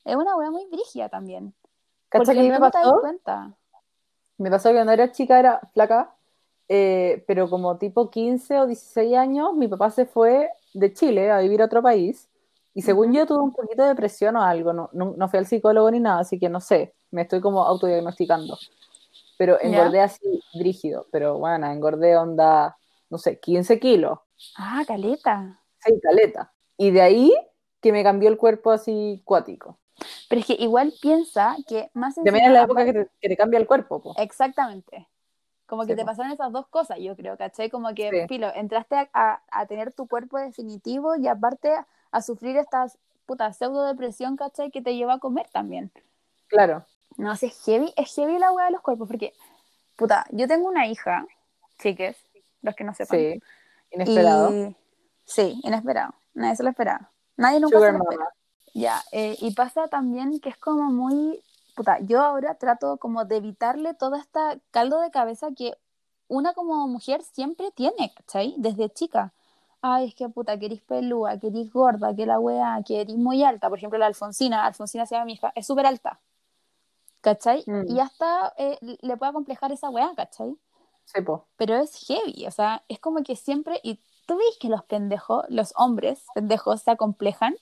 [0.07, 1.55] Es una wea muy brígida también.
[2.09, 3.01] ¿Cachai que me pasó?
[3.01, 3.53] cuenta.
[4.39, 6.15] Me pasó que cuando era chica era flaca,
[6.69, 11.41] eh, pero como tipo 15 o 16 años, mi papá se fue de Chile a
[11.41, 12.29] vivir a otro país.
[12.73, 15.47] Y según yo tuve un poquito de depresión o algo, no, no, no fui al
[15.47, 18.59] psicólogo ni nada, así que no sé, me estoy como autodiagnosticando
[19.37, 22.77] pero engordé así rígido, pero bueno, engordé onda,
[23.11, 24.19] no sé, 15 kilos.
[24.57, 25.61] Ah, caleta.
[25.85, 26.53] Sí, caleta.
[26.77, 27.35] Y de ahí
[27.81, 29.79] que me cambió el cuerpo así cuático.
[30.29, 33.67] Pero es que igual piensa que más También es la época que te, cambia el
[33.67, 34.01] cuerpo.
[34.01, 34.15] Po.
[34.19, 35.09] Exactamente.
[35.67, 37.71] Como que te pasaron esas dos cosas, yo creo, ¿cachai?
[37.71, 41.73] Como que, filo, entraste a, a, tener tu cuerpo definitivo y aparte
[42.13, 42.87] a, sufrir esta
[43.27, 44.71] puta pseudo depresión, ¿cachai?
[44.71, 45.91] Que te lleva a comer también.
[46.47, 46.85] Claro.
[47.17, 49.33] No, si es heavy, es heavy la weá de los cuerpos, porque,
[49.97, 51.27] puta, yo tengo una hija,
[51.81, 52.17] chiques,
[52.63, 53.19] los que no sepan.
[53.19, 53.43] Sí,
[53.91, 54.75] inesperado.
[55.25, 56.15] sí, inesperado.
[56.35, 57.11] Nadie se lo esperaba.
[57.37, 58.35] Nadie nunca se lo espera.
[58.79, 61.43] Ya, eh, y pasa también que es como muy,
[61.75, 65.75] puta, yo ahora trato como de evitarle todo este caldo de cabeza que
[66.29, 68.55] una como mujer siempre tiene, ¿cachai?
[68.59, 69.33] Desde chica.
[69.81, 73.17] Ay, es que puta, que eres pelúa, que eres gorda, que la weá, que eres
[73.17, 73.69] muy alta.
[73.69, 76.21] Por ejemplo, la Alfonsina, Alfonsina se llama mi hija, es súper alta.
[77.27, 77.65] ¿cachai?
[77.67, 77.89] Mm.
[77.89, 80.57] Y hasta eh, le puede acomplejar esa weá, ¿cachai?
[81.07, 81.47] Sí, po.
[81.57, 85.45] Pero es heavy, o sea, es como que siempre, y tú ves que los pendejos,
[85.49, 87.57] los hombres pendejos se acomplejan.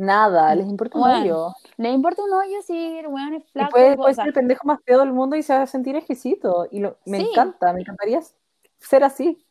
[0.00, 1.54] Nada, les importa un hoyo.
[1.76, 3.72] Les importa un hoyo si el weón es flaco.
[3.72, 6.66] puede, puede ser el pendejo más feo del mundo y se va a sentir exquisito.
[6.70, 8.18] Y lo, me encanta, me encantaría
[8.78, 9.44] ser así.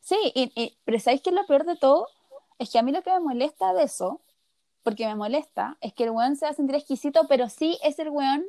[0.00, 2.08] Sí, y, pero ¿sabéis qué es lo peor de todo?
[2.58, 4.20] Es que a mí lo que me molesta de eso,
[4.82, 7.96] porque me molesta, es que el weón se va a sentir exquisito, pero sí es
[8.00, 8.44] el weón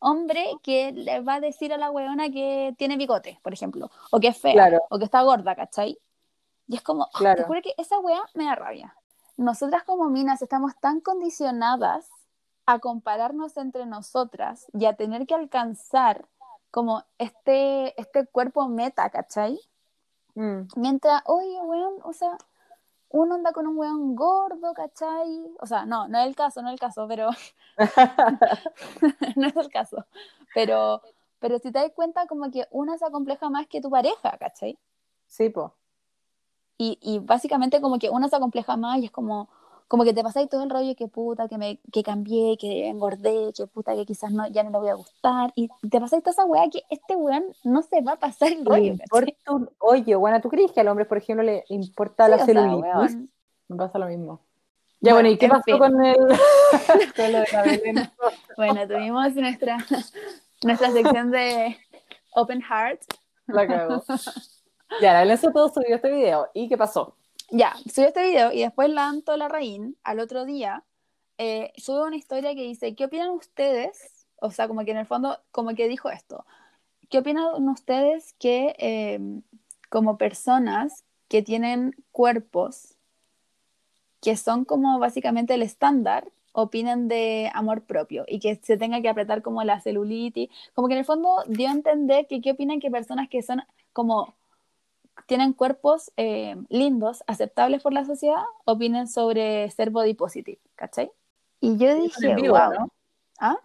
[0.00, 4.18] hombre que le va a decir a la weona que tiene bigote, por ejemplo, o
[4.18, 6.00] que es fea, o que está gorda, ¿cachai?
[6.66, 7.42] Y es como, ah, claro.
[7.42, 8.96] te juro que esa wea me da rabia.
[9.36, 12.08] Nosotras como minas estamos tan condicionadas
[12.64, 16.26] a compararnos entre nosotras y a tener que alcanzar
[16.70, 19.58] como este, este cuerpo meta, ¿cachai?
[20.34, 20.68] Mm.
[20.76, 22.36] Mientras, oye, weón, o sea,
[23.08, 25.54] uno anda con un weón gordo, ¿cachai?
[25.60, 27.30] O sea, no, no es el caso, no es el caso, pero
[29.36, 30.04] no es el caso.
[30.54, 31.00] Pero,
[31.38, 34.78] pero si te das cuenta, como que una se acompleja más que tu pareja, ¿cachai?
[35.26, 35.74] Sí, po.
[36.78, 39.48] Y, y básicamente como que una se acompleja más y es como,
[39.88, 43.52] como que te pasáis todo el rollo que puta, que me que cambié, que engordé,
[43.56, 45.52] que puta, que quizás no, ya no le voy a gustar.
[45.54, 48.64] Y te pasáis toda esa weá que este weón no se va a pasar el
[48.64, 48.94] rollo.
[49.48, 53.16] Un, oye, bueno, ¿tú crees que al hombre, por ejemplo, le importa la celulitis?
[53.68, 54.40] Me pasa lo mismo.
[55.00, 56.16] Ya, bueno, ¿y qué pasó con el
[57.16, 58.12] con lo de la
[58.56, 59.78] Bueno, tuvimos nuestra,
[60.64, 61.76] nuestra sección de
[62.34, 63.02] Open Heart.
[63.46, 64.02] La cago.
[65.00, 66.48] Ya, la Belén todo subió este video.
[66.54, 67.14] ¿Y qué pasó?
[67.50, 70.84] Ya, subió este video y después Lanto Larraín, al otro día,
[71.38, 74.26] eh, sube una historia que dice, ¿qué opinan ustedes?
[74.40, 76.44] O sea, como que en el fondo, como que dijo esto.
[77.08, 79.42] ¿Qué opinan ustedes que em,
[79.90, 82.96] como personas que tienen cuerpos
[84.20, 89.08] que son como básicamente el estándar, opinen de amor propio y que se tenga que
[89.08, 92.80] apretar como la celulitis, como que en el fondo dio a entender que qué opinan
[92.80, 93.62] que personas que son
[93.92, 94.34] como
[95.26, 101.10] tienen cuerpos eh, lindos, aceptables por la sociedad, opinen sobre ser body positive, ¿cachai?
[101.60, 102.92] Y yo dije, en vivo, ¿no?
[103.38, 103.56] ¿Ah?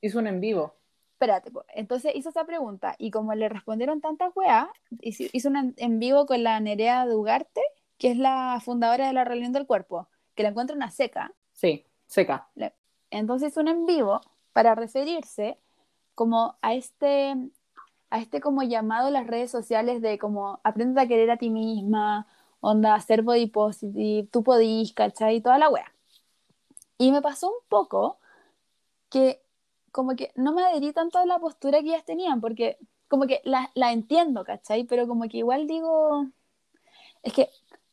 [0.00, 0.74] Hizo un en vivo.
[1.12, 4.68] Espérate, entonces hizo esa pregunta y como le respondieron tantas weas,
[5.00, 7.62] hizo un en vivo con la Nerea Dugarte,
[7.98, 11.32] que es la fundadora de la Religión del Cuerpo, que la encuentra una seca.
[11.52, 12.48] Sí, seca.
[13.10, 14.20] Entonces hizo un en vivo
[14.52, 15.58] para referirse
[16.14, 17.36] como a este
[18.14, 21.50] a este como llamado en las redes sociales de como aprende a querer a ti
[21.50, 22.28] misma,
[22.60, 25.36] onda, ser body positive, tú podís, ¿cachai?
[25.36, 25.92] Y toda la wea.
[26.98, 28.18] Y me pasó un poco
[29.10, 29.42] que
[29.92, 33.40] como que no me adherí tanto a la postura que ellas tenían, porque como que
[33.44, 34.84] la, la entiendo, ¿cachai?
[34.84, 36.28] Pero como que igual digo,
[37.22, 37.50] es que,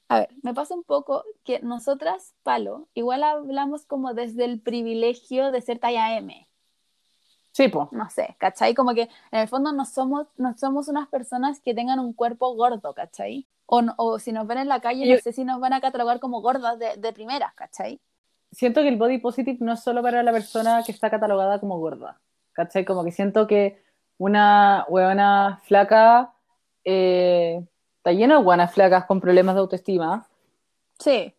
[0.09, 5.51] a ver, me pasa un poco que nosotras, palo, igual hablamos como desde el privilegio
[5.51, 6.47] de ser talla M,
[7.51, 7.89] Sí, po.
[7.91, 8.73] No sé, ¿cachai?
[8.73, 12.53] Como que en el fondo no somos, no somos unas personas que tengan un cuerpo
[12.55, 13.45] gordo, ¿cachai?
[13.65, 16.19] O, o si nos ven en la calle, no sé si nos van a catalogar
[16.19, 17.99] como gordas de, de primeras, ¿cachai?
[18.51, 21.79] Siento que el body positive no es solo para la persona que está catalogada como
[21.79, 22.19] gorda,
[22.53, 22.85] ¿cachai?
[22.85, 23.83] Como que siento que
[24.17, 26.33] una huevona flaca
[26.83, 27.65] eh,
[27.97, 30.27] está llena de buenas flacas con problemas de autoestima.
[30.99, 31.33] Sí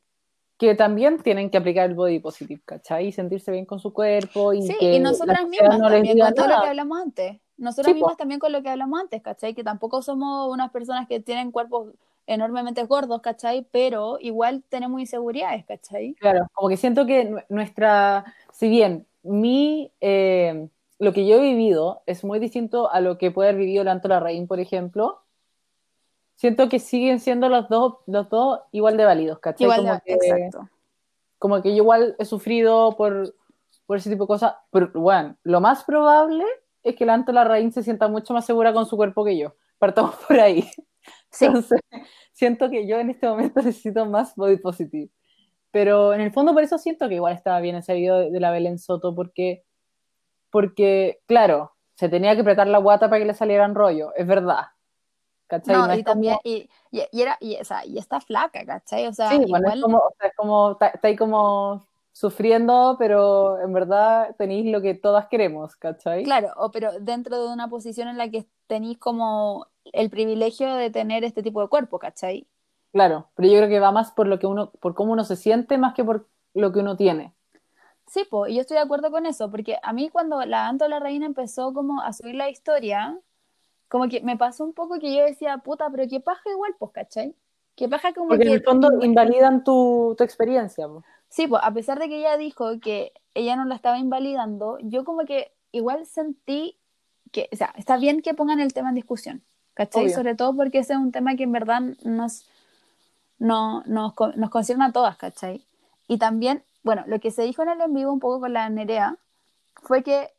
[0.62, 3.08] que también tienen que aplicar el body positive, ¿cachai?
[3.08, 4.52] Y sentirse bien con su cuerpo.
[4.52, 7.40] Y sí, y nosotras mismas también, con todo lo que hablamos antes.
[7.56, 9.54] Nosotras mismas también con lo que hablamos antes, ¿cachai?
[9.54, 11.94] Que tampoco somos unas personas que tienen cuerpos
[12.28, 13.66] enormemente gordos, ¿cachai?
[13.72, 16.14] Pero igual tenemos inseguridades, ¿cachai?
[16.14, 20.68] Claro, como que siento que nuestra, si bien mi, eh,
[21.00, 24.06] lo que yo he vivido es muy distinto a lo que puede haber vivido Lanto
[24.06, 25.21] Larraín, por ejemplo,
[26.42, 29.64] siento que siguen siendo los dos, los dos igual de válidos, ¿cachai?
[29.64, 30.68] Igual como que, exacto.
[31.38, 33.32] Como que yo igual he sufrido por,
[33.86, 36.44] por ese tipo de cosas, pero bueno, lo más probable
[36.82, 39.54] es que la Anto Larraín se sienta mucho más segura con su cuerpo que yo.
[39.78, 40.68] Partamos por ahí.
[41.30, 41.44] Sí.
[41.46, 41.80] Entonces,
[42.32, 45.12] siento que yo en este momento necesito más body positive.
[45.70, 48.50] Pero en el fondo por eso siento que igual estaba bien ese video de la
[48.50, 49.62] Belén Soto, porque,
[50.50, 54.64] porque claro, se tenía que apretar la guata para que le salieran rollo, es verdad.
[55.66, 59.06] No, y también, y, y, era, y, o sea, y está flaca, ¿cachai?
[59.06, 59.64] O sea, sí, igual...
[59.66, 64.82] es como, o sea, es como, está, ahí como sufriendo, pero en verdad tenéis lo
[64.82, 66.24] que todas queremos, ¿cachai?
[66.24, 70.90] Claro, o, pero dentro de una posición en la que tenéis como el privilegio de
[70.90, 72.46] tener este tipo de cuerpo, ¿cachai?
[72.92, 75.36] Claro, pero yo creo que va más por lo que uno, por cómo uno se
[75.36, 77.32] siente más que por lo que uno tiene.
[78.06, 80.86] Sí, pues, y yo estoy de acuerdo con eso, porque a mí cuando la Anto
[80.88, 83.18] la Reina empezó como a subir la historia,
[83.92, 86.92] como que me pasó un poco que yo decía, puta, pero qué paja igual, pues,
[86.92, 87.36] ¿cachai?
[87.76, 88.48] Qué paja como Porque que...
[88.48, 90.88] en el fondo invalidan tu, tu experiencia.
[90.88, 91.04] Pues.
[91.28, 95.04] Sí, pues, a pesar de que ella dijo que ella no la estaba invalidando, yo
[95.04, 96.78] como que igual sentí
[97.32, 99.42] que, o sea, está bien que pongan el tema en discusión,
[99.74, 100.08] ¿cachai?
[100.08, 102.48] Sobre todo porque ese es un tema que en verdad nos,
[103.38, 105.66] no, nos, nos concierne a todas, ¿cachai?
[106.08, 108.70] Y también, bueno, lo que se dijo en el en vivo un poco con la
[108.70, 109.18] Nerea
[109.82, 110.30] fue que,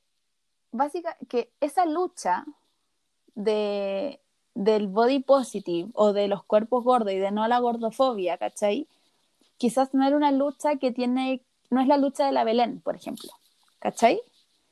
[0.72, 2.45] básicamente, que esa lucha
[3.36, 4.20] de,
[4.56, 8.88] del body positive o de los cuerpos gordos y de no la gordofobia, ¿cachai?
[9.58, 12.96] Quizás no era una lucha que tiene, no es la lucha de la Belén, por
[12.96, 13.30] ejemplo,
[13.80, 14.22] ¿cachai?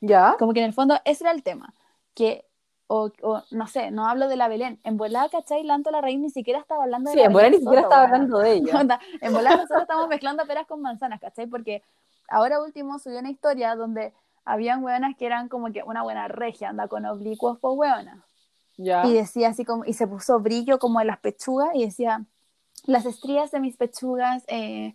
[0.01, 0.35] Ya.
[0.39, 1.73] Como que en el fondo ese era el tema,
[2.13, 2.45] que,
[2.87, 3.09] o,
[3.51, 5.63] no sé, no hablo de la Belén, en volada, ¿cachai?
[5.63, 8.39] Lanto la raíz ni siquiera estaba hablando de sí, en volada ni siquiera estaba hablando
[8.39, 8.99] de ella.
[9.21, 11.47] en volada nosotros estamos mezclando peras con manzanas, ¿cachai?
[11.47, 11.83] Porque
[12.27, 16.69] ahora último subió una historia donde habían hueonas que eran como que una buena regia,
[16.69, 18.17] anda con oblicuos por hueonas.
[18.83, 22.25] Y decía así como, y se puso brillo como en las pechugas y decía,
[22.85, 24.93] las estrías de mis pechugas, eh,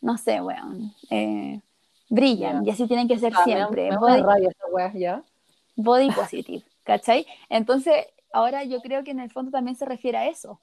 [0.00, 1.60] no sé, weón, eh,
[2.08, 3.90] brillan y así tienen que ser ah, siempre.
[3.96, 5.22] body, ¿ya?
[5.76, 7.26] body positive, ¿cachai?
[7.48, 10.60] Entonces, ahora yo creo que en el fondo también se refiere a eso.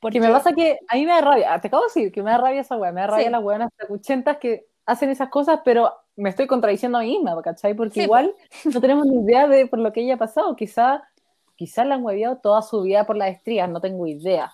[0.00, 2.32] Porque me pasa que a mí me da rabia, te acabo de decir que me
[2.32, 5.92] da rabia esa weá, me da rabia las weonas tracuchentas que hacen esas cosas, pero
[6.16, 7.74] me estoy contradiciendo a mí misma, ¿cachai?
[7.74, 8.34] Porque igual
[8.64, 11.08] no tenemos ni idea de por lo que ella ha pasado, quizá,
[11.62, 14.50] quizá la han hueviado toda su vida por las estrías, no tengo idea,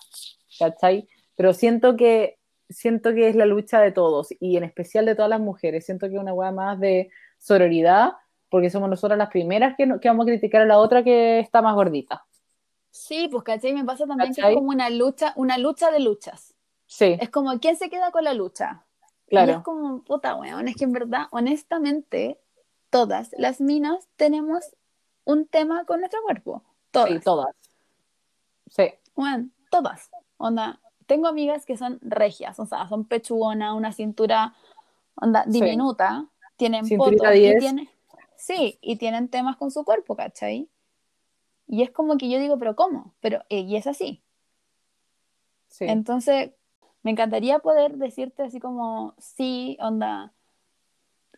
[0.59, 1.07] ¿cachai?
[1.35, 2.37] Pero siento que,
[2.69, 6.07] siento que es la lucha de todos, y en especial de todas las mujeres, siento
[6.07, 8.11] que es una weá más de sororidad,
[8.47, 11.63] porque somos nosotras las primeras que, que vamos a criticar a la otra que está
[11.63, 12.27] más gordita.
[12.91, 13.73] Sí, pues ¿cachai?
[13.73, 16.53] Me pasa también que es como una lucha, una lucha de luchas.
[16.85, 17.17] Sí.
[17.19, 18.85] Es como, ¿quién se queda con la lucha?
[19.27, 19.51] Claro.
[19.51, 22.39] Y es como, puta, weón, es que en verdad, honestamente,
[22.91, 24.75] todas las minas tenemos
[25.23, 26.63] un tema con nuestro cuerpo.
[26.91, 27.09] Todas.
[27.09, 27.55] Sí, todas.
[28.69, 28.93] Sí.
[29.15, 30.09] Bueno, todas.
[30.37, 34.55] Onda, tengo amigas que son regias, o sea, son pechugona, una cintura,
[35.15, 37.89] onda, diminuta, tienen fotos y tienen,
[38.37, 40.69] sí, y tienen temas con su cuerpo, ¿cachai?
[41.67, 43.13] Y es como que yo digo, pero ¿cómo?
[43.19, 44.23] Pero, eh, y es así.
[45.67, 45.85] Sí.
[45.87, 46.51] Entonces,
[47.03, 50.33] me encantaría poder decirte así como, sí, onda,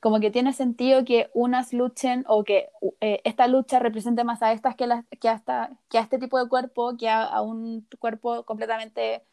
[0.01, 2.69] como que tiene sentido que unas luchen o que
[3.01, 6.41] eh, esta lucha represente más a estas que, las, que, hasta, que a este tipo
[6.43, 9.23] de cuerpo, que a, un cuerpo completamente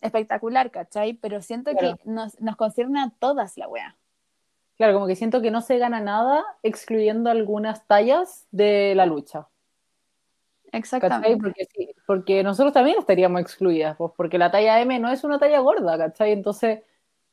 [0.00, 1.12] espectacular, ¿cachai?
[1.12, 3.96] Pero siento que nos, nos concierne a todas la wea.
[4.78, 9.46] Claro, como que siento que no se gana nada excluyendo algunas tallas de la lucha.
[10.72, 11.36] Exactamente.
[11.36, 15.58] Porque, porque nosotros también estaríamos excluidas, pues, porque la talla M no es una talla
[15.58, 16.32] gorda, ¿cachai?
[16.32, 16.80] Entonces,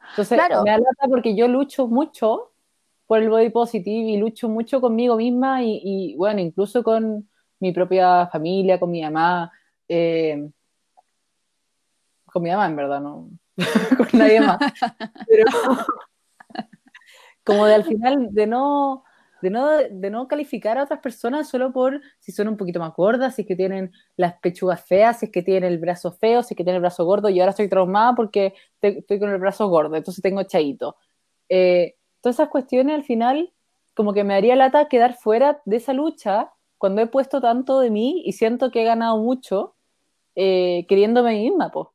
[0.10, 2.49] entonces me alata porque yo lucho mucho
[3.10, 7.28] por el body positive y lucho mucho conmigo misma y, bueno, incluso con
[7.60, 9.51] mi propia familia, con mi mamá,
[9.88, 10.47] eh,
[12.32, 13.28] con mi mamá en verdad, no
[13.97, 14.60] con nadie más.
[15.28, 15.47] Pero
[17.43, 19.03] como de al final de no
[19.41, 22.93] de no, de no calificar a otras personas solo por si son un poquito más
[22.93, 26.43] gordas, si es que tienen las pechugas feas, si es que tienen el brazo feo,
[26.43, 29.39] si es que tienen el brazo gordo, y ahora estoy traumada porque estoy con el
[29.39, 30.95] brazo gordo, entonces tengo chaito.
[31.47, 33.51] Eh, todas esas cuestiones al final,
[33.93, 37.89] como que me haría lata quedar fuera de esa lucha cuando he puesto tanto de
[37.89, 39.76] mí y siento que he ganado mucho
[40.36, 41.93] eh, queriéndome misma, po.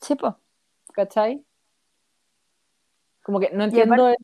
[0.00, 0.38] Sí, po.
[0.92, 1.44] ¿Cachai?
[3.22, 4.14] Como que no entiendo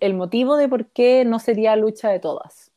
[0.00, 2.72] el, motivo de por qué no sería lucha de todas.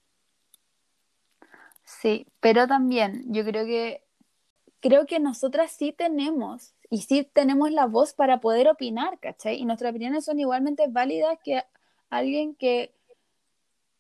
[1.83, 4.03] Sí, pero también yo creo que
[4.79, 9.55] creo que nosotras sí tenemos y sí tenemos la voz para poder opinar, ¿cachai?
[9.57, 11.63] Y nuestras opiniones son igualmente válidas que
[12.17, 12.93] alguien que,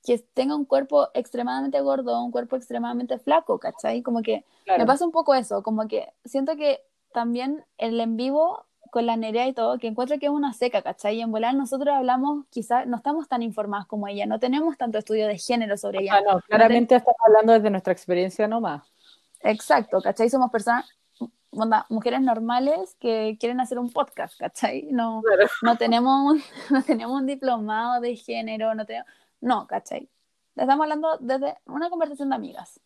[0.03, 4.01] que tenga un cuerpo extremadamente gordo un cuerpo extremadamente flaco, ¿cachai?
[4.01, 4.45] Como que
[4.77, 6.81] me pasa un poco eso, como que siento que
[7.13, 10.83] también el en vivo con la Nerea y todo, que encuentro que es una seca,
[10.83, 11.15] ¿cachai?
[11.17, 14.99] Y en volar nosotros hablamos, quizás no estamos tan informadas como ella, no tenemos tanto
[14.99, 16.21] estudio de género sobre ella.
[16.21, 18.83] no, claramente estamos hablando desde nuestra experiencia nomás.
[19.41, 20.29] Exacto, ¿cachai?
[20.29, 20.87] Somos personas,
[21.89, 24.87] mujeres normales que quieren hacer un podcast, ¿cachai?
[24.91, 25.21] No,
[25.61, 29.07] no, tenemos, un, no tenemos un diplomado de género, no tenemos,
[29.41, 30.09] no, ¿cachai?
[30.55, 32.79] Estamos hablando desde una conversación de amigas.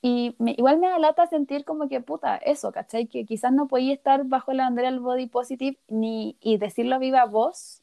[0.00, 3.06] Y igual me da lata sentir como que, puta, eso, ¿cachai?
[3.06, 7.24] Que quizás no podía estar bajo la bandera del body positive ni, y decirlo viva
[7.24, 7.82] voz,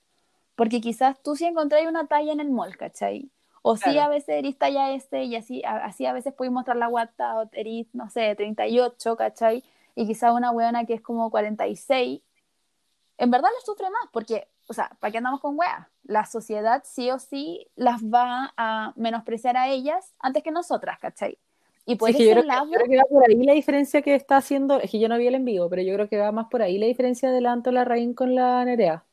[0.56, 3.32] porque quizás tú sí encontráis una talla en el mall, ¿cachai?
[3.64, 6.78] O sí a veces eres talla este y así a, así a veces puedes mostrar
[6.78, 9.64] la guata o eres, no sé, 38, ¿cachai?
[9.96, 12.22] Y quizás una weona que es como 46,
[13.18, 15.88] en verdad le sufre más, porque, o sea, ¿para qué andamos con weas?
[16.04, 21.38] La sociedad sí o sí las va a menospreciar a ellas antes que nosotras, ¿cachai?
[21.86, 24.90] Y puede ser yo, creo, que va por ahí la diferencia que está haciendo, es
[24.92, 26.78] que yo no vi el en vivo, pero yo creo que va más por ahí
[26.78, 29.04] la diferencia de la Antola Raín con la Nerea.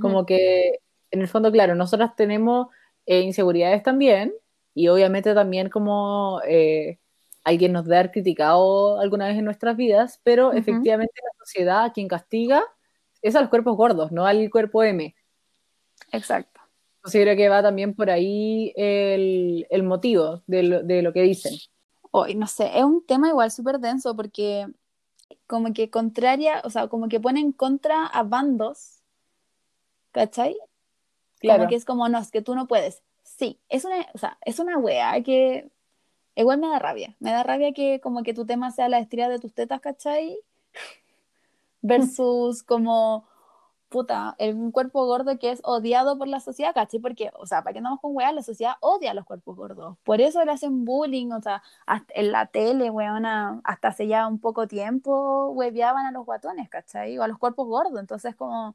[0.00, 0.78] Como que,
[1.10, 2.68] en el fondo, claro, nosotras tenemos
[3.06, 4.32] eh, inseguridades también,
[4.74, 6.98] y obviamente también como eh,
[7.44, 12.08] alguien nos debe haber criticado alguna vez en nuestras vidas, pero efectivamente la sociedad quien
[12.08, 12.62] castiga
[13.20, 15.14] es a los cuerpos gordos, no al cuerpo M.
[16.12, 16.60] Exacto.
[17.10, 21.54] Creo que va también por ahí el, el motivo de lo, de lo que dicen
[22.12, 24.68] hoy, no sé, es un tema igual súper denso porque
[25.46, 29.02] como que contraria, o sea, como que pone en contra a bandos,
[30.12, 30.56] ¿cachai?
[31.40, 31.60] Claro.
[31.60, 33.02] Como que es como, no, es que tú no puedes.
[33.24, 35.70] Sí, es una, o sea, es una wea que
[36.34, 37.14] igual me da rabia.
[37.20, 40.38] Me da rabia que como que tu tema sea la estría de tus tetas, ¿cachai?
[41.82, 43.26] Versus como
[43.92, 46.98] puta, un cuerpo gordo que es odiado por la sociedad, ¿cachai?
[46.98, 48.32] Porque, o sea, ¿para qué andamos con weá?
[48.32, 49.98] La sociedad odia a los cuerpos gordos.
[50.02, 51.62] Por eso le hacen bullying, o sea,
[52.08, 57.18] en la tele, weona, hasta hace ya un poco tiempo, hueveaban a los guatones, ¿cachai?
[57.18, 58.00] O a los cuerpos gordos.
[58.00, 58.74] Entonces, como,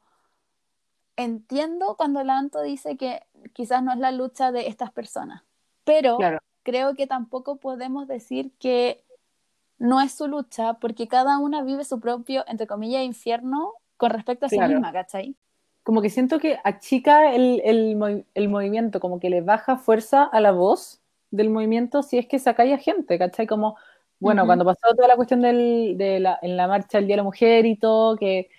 [1.16, 5.42] entiendo cuando Lanto dice que quizás no es la lucha de estas personas,
[5.84, 6.16] pero
[6.68, 9.02] creo que tampoco podemos decir que
[9.78, 14.44] no es su lucha porque cada una vive su propio, entre comillas, infierno con respecto
[14.44, 15.34] a sí misma, ¿cachai?
[15.82, 20.42] Como que siento que achica el, el, el, movimiento, como que le baja fuerza a
[20.42, 21.00] la voz
[21.30, 23.46] del movimiento si es que se a gente, ¿cachai?
[23.46, 23.78] Como,
[24.20, 27.22] bueno, cuando pasó toda la cuestión del, de la, en la marcha del Día de
[27.22, 28.50] la Mujer y todo, que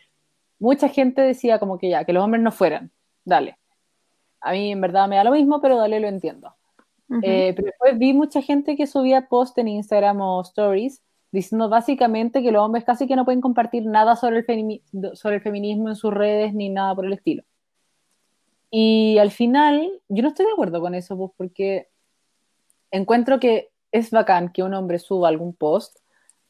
[0.58, 2.92] mucha gente decía como que ya, que los hombres no fueran,
[3.24, 3.60] dale.
[4.42, 6.56] A mí en verdad me da lo mismo, pero dale, lo entiendo.
[7.24, 11.02] Eh, pero después vi mucha gente que subía post en Instagram o stories
[11.32, 14.82] diciendo básicamente que los hombres casi que no pueden compartir nada sobre el,
[15.16, 17.44] sobre el feminismo en sus redes ni nada por el estilo.
[18.72, 21.90] Y al final, yo no estoy de acuerdo con eso, pues, porque
[22.92, 25.98] encuentro que es bacán que un hombre suba algún post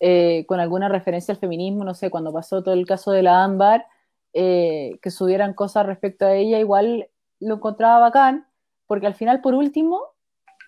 [0.02, 3.44] eh, con alguna referencia al feminismo, no sé, cuando pasó todo el caso de la
[3.44, 3.86] Ámbar,
[4.34, 8.48] eh, que subieran cosas respecto a ella, igual lo encontraba bacán,
[8.88, 10.02] porque al final, por último,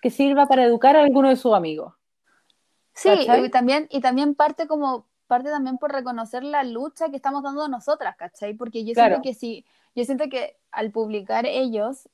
[0.02, 1.94] que sirva para educar a alguno de sus amigos.
[2.92, 7.42] Sí, y también, y también parte como parte también por reconocer la lucha que estamos
[7.42, 8.52] dando nosotras, ¿cachai?
[8.52, 12.10] Porque yo siento que sí, yo siento que al publicar ellos,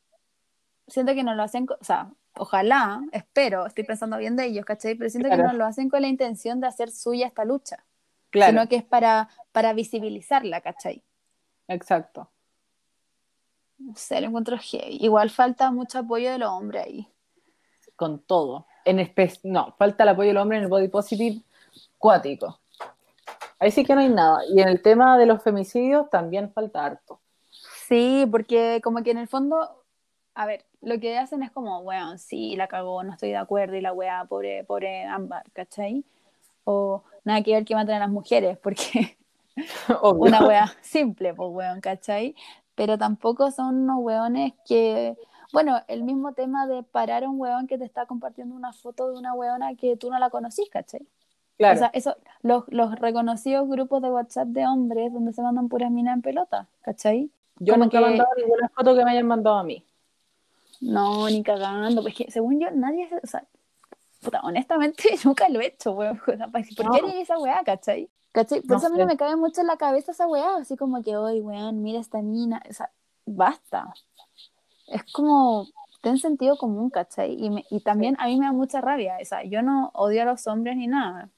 [0.86, 4.94] siento que no lo hacen, o sea, ojalá, espero, estoy pensando bien de ellos, ¿cachai?
[4.94, 7.84] Pero siento que no lo hacen con la intención de hacer suya esta lucha,
[8.30, 8.52] claro.
[8.52, 11.02] sino que es para, para visibilizarla, ¿cachai?
[11.66, 12.30] Exacto.
[13.78, 14.98] No sé, lo encuentro heavy.
[15.00, 17.08] Igual falta mucho apoyo de los hombres ahí
[17.98, 18.66] con todo.
[18.84, 19.04] En
[19.42, 21.42] no, falta el apoyo del hombre en el body positive
[21.98, 22.60] cuático.
[23.58, 24.40] Ahí sí que no hay nada.
[24.48, 27.20] Y en el tema de los femicidios también falta harto.
[27.88, 29.82] Sí, porque como que en el fondo,
[30.34, 33.74] a ver, lo que hacen es como, bueno, sí, la cagó, no estoy de acuerdo,
[33.74, 36.04] y la weá, pobre, pobre Ámbar, ¿cachai?
[36.64, 39.18] O nada que ver que maten a las mujeres, porque
[40.02, 42.36] una weá simple, pues weón, ¿cachai?
[42.76, 45.16] Pero tampoco son unos weones que
[45.52, 49.10] bueno, el mismo tema de parar a un weón que te está compartiendo una foto
[49.10, 51.06] de una weona que tú no la conocís, ¿cachai?
[51.56, 51.74] Claro.
[51.74, 55.90] O sea, eso, los, los reconocidos grupos de WhatsApp de hombres donde se mandan puras
[55.90, 57.30] minas en pelota, ¿cachai?
[57.58, 59.84] Yo nunca he mandado ninguna foto que me hayan mandado a mí.
[60.80, 63.44] No, ni cagando, pues que según yo nadie, o sea,
[64.22, 66.20] puta, honestamente nunca lo he hecho, weón.
[66.76, 68.08] ¿Por qué eres esa weá, cachai?
[68.32, 68.60] ¿Cachai?
[68.60, 71.02] Por eso a mí no me cabe mucho en la cabeza esa weá, así como
[71.02, 72.90] que, hoy, weón, mira esta mina, o sea,
[73.24, 73.92] basta
[74.90, 75.68] es como,
[76.00, 77.32] ten sentido común, ¿cachai?
[77.32, 80.24] Y, y también a mí me da mucha rabia, o sea, yo no odio a
[80.24, 81.30] los hombres ni nada,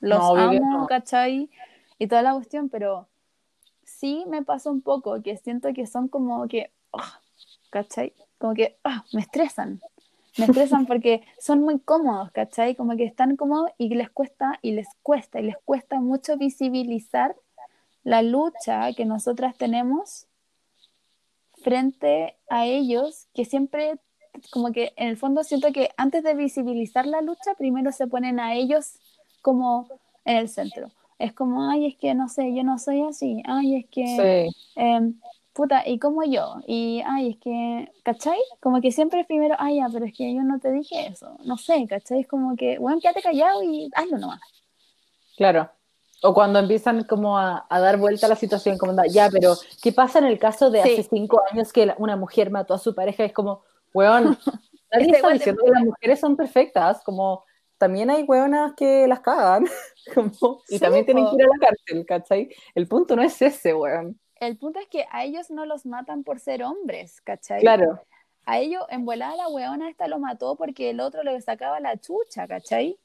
[0.00, 1.50] los amo, ¿cachai?
[1.98, 3.08] Y toda la cuestión, pero
[3.84, 7.20] sí me pasa un poco que siento que son como que, ah,
[7.70, 8.14] ¿cachai?
[8.38, 9.80] Como que ah, me estresan,
[10.36, 12.76] me estresan porque son muy cómodos, ¿cachai?
[12.76, 17.34] Como que están cómodos y les cuesta, y les cuesta, y les cuesta mucho visibilizar
[18.04, 20.26] la lucha que nosotras tenemos
[21.62, 23.98] frente a ellos que siempre,
[24.50, 28.40] como que en el fondo siento que antes de visibilizar la lucha, primero se ponen
[28.40, 28.98] a ellos
[29.42, 29.88] como
[30.24, 30.88] en el centro.
[31.18, 35.18] Es como, ay, es que no sé, yo no soy así, ay, es que, em,
[35.52, 36.60] puta, ¿y como yo?
[36.66, 38.38] Y, ay, es que, ¿cachai?
[38.60, 41.56] Como que siempre primero, ay, ya, pero es que yo no te dije eso, no
[41.56, 42.20] sé, ¿cachai?
[42.20, 44.40] Es como que, bueno, quédate callado y hazlo nomás.
[45.36, 45.70] Claro.
[46.22, 50.18] O cuando empiezan como a, dar vuelta a la situación, como, ya, pero ¿qué pasa
[50.18, 53.24] en el caso de hace cinco años que una mujer mató a su pareja?
[53.24, 53.62] Es como,
[53.94, 54.36] weón,
[54.92, 57.44] nadie está diciendo que las mujeres son perfectas, como
[57.78, 59.66] también hay weonas que las cagan,
[60.68, 62.50] y también tienen que ir a la cárcel, ¿cachai?
[62.74, 64.18] El punto no es ese, weón.
[64.40, 67.60] El punto es que a ellos no los matan por ser hombres, ¿cachai?
[67.60, 68.00] Claro.
[68.44, 71.98] A ellos, en volada la weona esta lo mató porque el otro le sacaba la
[71.98, 72.98] chucha, ¿cachai?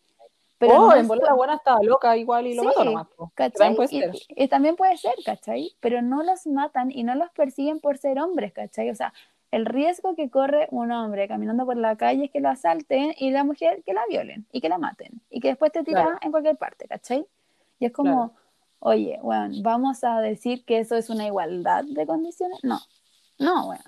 [0.67, 3.07] Pero oh, en la buena estaba loca igual y lo mató nomás.
[3.35, 4.11] También puede ser.
[4.29, 5.75] Y, también puede ser, ¿cachai?
[5.81, 8.89] Pero no los matan y no los persiguen por ser hombres, ¿cachai?
[8.89, 9.13] O sea,
[9.51, 13.31] el riesgo que corre un hombre caminando por la calle es que lo asalten y
[13.31, 16.31] la mujer que la violen y que la maten y que después te tiran en
[16.31, 17.27] cualquier parte, ¿cachai?
[17.77, 18.33] Y es como,
[18.79, 22.59] oye, bueno, ¿vamos a decir que eso es una igualdad de condiciones?
[22.63, 22.79] No,
[23.37, 23.83] no, bueno.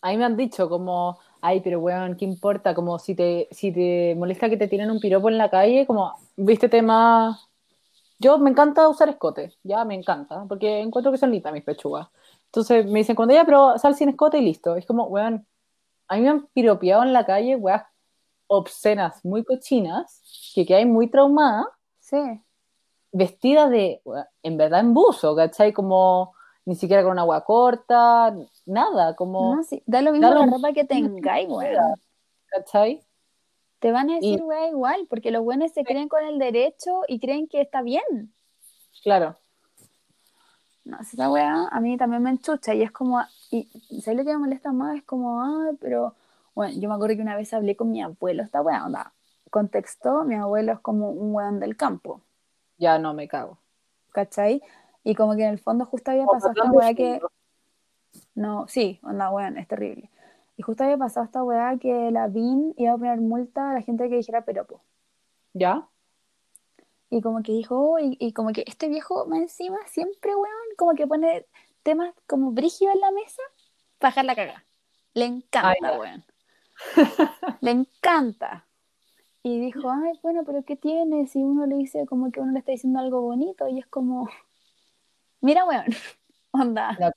[0.00, 2.74] A mí me han dicho como ay, pero weón, ¿qué importa?
[2.74, 6.14] Como si te, si te molesta que te tienen un piropo en la calle, como,
[6.36, 7.48] vístete más...
[8.20, 12.08] Yo me encanta usar escote, ya me encanta, porque encuentro que son lindas mis pechugas.
[12.46, 14.74] Entonces me dicen, cuando ella, pero sal sin escote y listo.
[14.74, 15.46] Es como, weón,
[16.08, 17.84] a mí me han piropeado en la calle, weas
[18.48, 20.22] obscenas, muy cochinas,
[20.54, 21.68] que hay muy traumada.
[22.00, 22.18] Sí.
[23.12, 24.02] Vestida de,
[24.42, 25.72] en verdad, en buzo, ¿cachai?
[25.72, 26.34] Como
[26.64, 28.34] ni siquiera con una agua corta,
[28.68, 29.56] nada, como...
[29.56, 31.94] No, sí, da lo mismo la ropa que tengáis, weón.
[32.46, 33.02] ¿Cachai?
[33.78, 37.20] Te van a decir, weón, igual, porque los buenos se creen con el derecho y
[37.20, 38.32] creen que está bien.
[39.02, 39.36] Claro.
[40.84, 43.20] No, esa weá a mí también me enchucha y es como,
[43.50, 43.68] y
[44.00, 44.96] ¿sabes lo que me molesta más?
[44.96, 46.14] Es como, ah, pero,
[46.54, 49.12] bueno, yo me acuerdo que una vez hablé con mi abuelo, esta weá, onda,
[49.50, 52.22] contexto, mi abuelo es como un weón del campo,
[52.78, 53.58] Ya no me cago.
[54.12, 54.62] ¿cachai?
[55.04, 57.20] Y como que en el fondo justo había pasado esta weá que...
[58.38, 60.10] No, sí, onda, weón, es terrible.
[60.56, 63.82] Y justo había pasado esta weá que la BIN iba a poner multa a la
[63.82, 64.80] gente que dijera peropo.
[65.54, 65.88] ¿Ya?
[67.10, 70.94] Y como que dijo, y, y como que este viejo más encima siempre, weón, como
[70.94, 71.46] que pone
[71.82, 73.42] temas como brígidos en la mesa
[73.98, 74.64] para dejar la cagada.
[75.14, 76.24] Le encanta, Ay, weón.
[77.60, 78.66] Le encanta.
[79.42, 81.26] Y dijo, ay, bueno, pero ¿qué tiene?
[81.26, 84.28] Si uno le dice como que uno le está diciendo algo bonito y es como,
[85.40, 85.86] mira, weón,
[86.52, 86.96] onda.
[87.00, 87.12] La-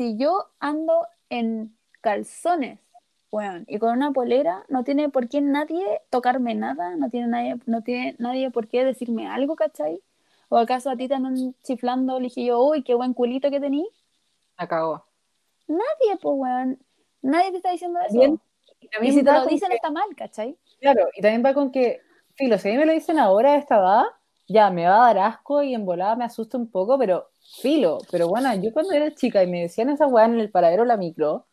[0.00, 2.78] Si yo ando en calzones,
[3.30, 7.56] weón, y con una polera, no tiene por qué nadie tocarme nada, no tiene nadie,
[7.66, 10.00] no tiene nadie por qué decirme algo, ¿cachai?
[10.48, 12.18] ¿O acaso a ti te andan chiflando?
[12.18, 13.86] Le dije yo, uy, qué buen culito que tení.
[14.56, 15.04] Cago.
[15.68, 16.78] Nadie, pues, weón.
[17.20, 18.18] Nadie te está diciendo eso.
[18.18, 18.40] Bien,
[18.80, 20.56] Y Y también si te lo dicen que- está mal, ¿cachai?
[20.80, 22.00] Claro, y también va con que,
[22.36, 24.04] filo, si a mí me lo dicen ahora a esta edad,
[24.52, 27.98] ya me va a dar asco y en volada me asusta un poco, pero filo.
[28.10, 30.96] Pero bueno, yo cuando era chica y me decían esa weá en el paradero la
[30.96, 31.46] micro,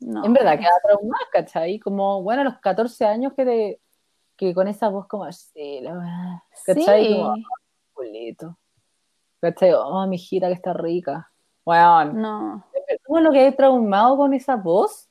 [0.00, 0.24] No.
[0.24, 1.80] en verdad quedaba traumada, ¿cachai?
[1.80, 3.80] Como, bueno, a los 14 años que te,
[4.36, 7.06] que con esa voz como así, la weá, ¿cachai?
[7.06, 7.14] Sí.
[7.14, 7.34] Como,
[7.92, 8.58] culito.
[9.40, 9.72] ¿Cachai?
[9.74, 11.30] Oh, mi hijita que está rica.
[11.66, 12.64] Weón, No.
[13.04, 15.08] como lo que hay traumado con esa voz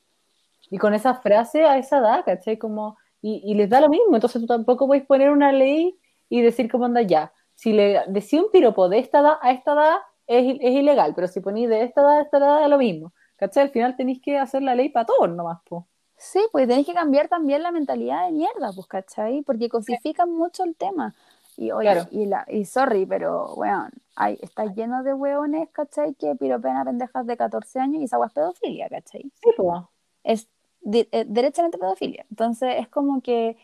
[0.69, 2.57] y con esa frase a esa edad, ¿cachai?
[2.57, 5.97] Como, y, y les da lo mismo, entonces tú tampoco puedes poner una ley
[6.29, 7.31] y decir cómo anda ya.
[7.55, 9.95] Si le decís un piropo de esta edad a esta edad
[10.27, 13.13] es, es ilegal, pero si ponís de esta edad a esta edad es lo mismo,
[13.37, 13.63] ¿cachai?
[13.63, 15.87] Al final tenéis que hacer la ley para todos nomás, po.
[16.17, 19.41] Sí, pues tenéis que cambiar también la mentalidad de mierda, pues, ¿cachai?
[19.43, 21.13] Porque cosifican mucho el tema.
[21.55, 22.07] Y oye, Claro.
[22.11, 26.13] y, la, y sorry, pero, weón, hay, está lleno de weones, ¿cachai?
[26.15, 29.23] Que piropean a pendejas de 14 años y esa es pedofilia, ¿cachai?
[29.23, 29.89] Sí, po.
[30.23, 30.47] Es
[30.81, 32.25] di- eh, derechamente pedofilia.
[32.29, 33.57] Entonces, es como que,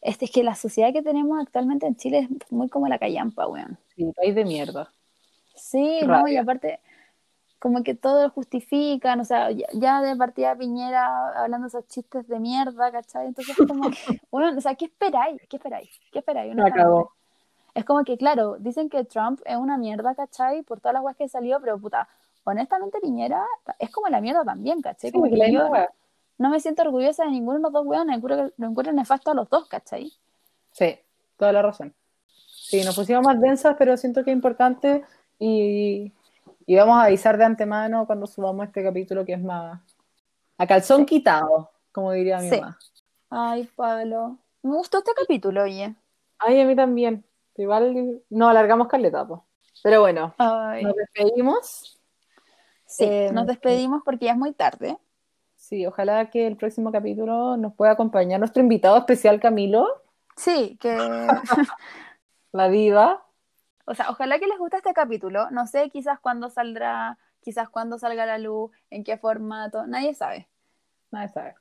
[0.00, 3.46] este, es que la sociedad que tenemos actualmente en Chile es muy como la callampa,
[3.46, 3.78] weón.
[3.96, 4.94] Sí, país de mierda.
[5.54, 6.42] Sí, Qué no, y rabia.
[6.42, 6.80] aparte,
[7.58, 12.28] como que todo lo justifican, o sea, ya, ya de partida Piñera hablando esos chistes
[12.28, 13.26] de mierda, ¿cachai?
[13.28, 15.40] Entonces, como que, bueno, o sea, ¿qué esperáis?
[15.48, 15.90] ¿Qué esperáis?
[16.12, 16.52] ¿Qué esperáis?
[16.52, 16.78] Honestamente?
[16.78, 17.12] cagó.
[17.74, 20.62] Es como que, claro, dicen que Trump es una mierda, ¿cachai?
[20.62, 22.08] Por todas las weas que salió, pero puta,
[22.44, 23.44] honestamente Piñera
[23.78, 25.10] es como la mierda también, ¿cachai?
[25.10, 25.70] Sí, Como porque que la yo.
[26.38, 29.34] No me siento orgullosa de ninguno de los dos weones, que- lo encuentro nefasto a
[29.34, 30.12] los dos, ¿cachai?
[30.72, 30.98] Sí,
[31.36, 31.94] toda la razón.
[32.48, 35.04] Sí, nos pusimos más densas, pero siento que es importante
[35.38, 36.12] y,
[36.66, 39.80] y vamos a avisar de antemano cuando subamos este capítulo que es más
[40.58, 42.60] a calzón quitado, como diría mi Sí.
[42.60, 42.78] mamá.
[43.30, 44.38] Ay, palo.
[44.62, 45.94] Me gustó este capítulo, oye.
[46.38, 47.24] Ay, a mí también.
[47.56, 49.44] Igual no alargamos caleta, po.
[49.82, 50.82] Pero bueno, Ay.
[50.84, 51.98] nos despedimos.
[52.86, 54.98] Sí, Eh, nos despedimos porque ya es muy tarde.
[55.68, 59.86] Sí, ojalá que el próximo capítulo nos pueda acompañar nuestro invitado especial, Camilo,
[60.34, 60.96] Sí, que,
[62.52, 63.26] la diva.
[63.84, 65.50] o sea, ojalá que les guste este capítulo.
[65.50, 70.14] No sé quizás cuándo saldrá, quizás cuándo salga a la luz, en qué formato, nadie
[70.14, 70.48] sabe.
[71.10, 71.54] Nadie sabe.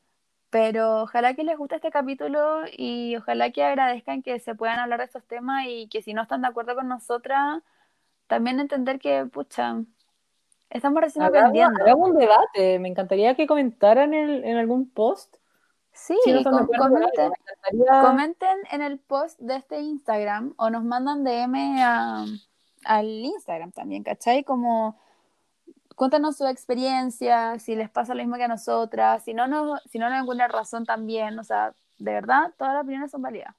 [0.52, 5.00] Pero ojalá que les guste este capítulo y ojalá que agradezcan que se puedan hablar
[5.00, 7.62] de estos temas y que si no están de acuerdo con nosotras,
[8.28, 9.84] también entender que, pucha,
[10.70, 11.84] estamos recién Hagamos, aprendiendo.
[11.84, 12.80] hagamos un debate.
[12.80, 15.36] Me encantaría que comentaran en, en algún post.
[15.94, 20.84] Sí, no com- comenten, Me encantaría- comenten en el post de este Instagram o nos
[20.84, 22.26] mandan DM a-
[22.86, 24.44] al Instagram también, ¿cachai?
[24.44, 24.96] Como
[25.96, 29.98] cuéntanos su experiencia, si les pasa lo mismo que a nosotras, si no nos, si
[29.98, 33.56] no nos encuentran razón también, o sea, de verdad, todas las opiniones son válidas,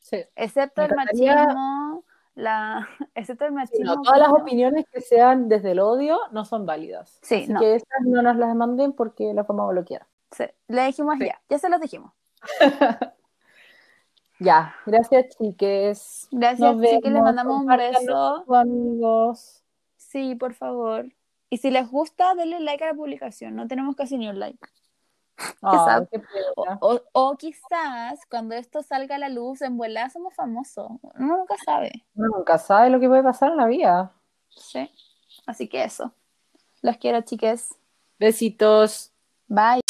[0.00, 0.18] Sí.
[0.36, 2.04] excepto el machismo,
[2.34, 2.88] la,
[3.72, 7.18] Sí, no, todas las opiniones que sean desde el odio no son válidas.
[7.22, 7.60] Sí, Así no.
[7.60, 10.06] que esas no nos las manden porque las vamos a bloquear.
[10.30, 11.26] Sí, le dijimos Sí.
[11.26, 12.12] ya, ya se los dijimos.
[14.38, 16.26] Ya, gracias chiques.
[16.32, 18.44] Gracias, Nos chiques, les mandamos un beso.
[18.52, 19.62] amigos.
[19.96, 21.06] Sí, por favor.
[21.48, 23.54] Y si les gusta, denle like a la publicación.
[23.54, 24.58] No tenemos casi ni un like.
[25.62, 26.06] Ay, sad.
[26.10, 26.18] qué
[26.56, 26.78] O, pena.
[26.80, 30.90] o- o quizás cuando esto salga a la luz, en vuelta somos famosos.
[31.18, 31.90] Uno nunca sabe.
[32.14, 34.12] Uno nunca sabe lo que puede pasar en la vida.
[34.48, 34.90] Sí.
[35.46, 36.12] Así que eso.
[36.82, 37.74] Los quiero, chiques.
[38.18, 39.12] Besitos.
[39.48, 39.81] Bye.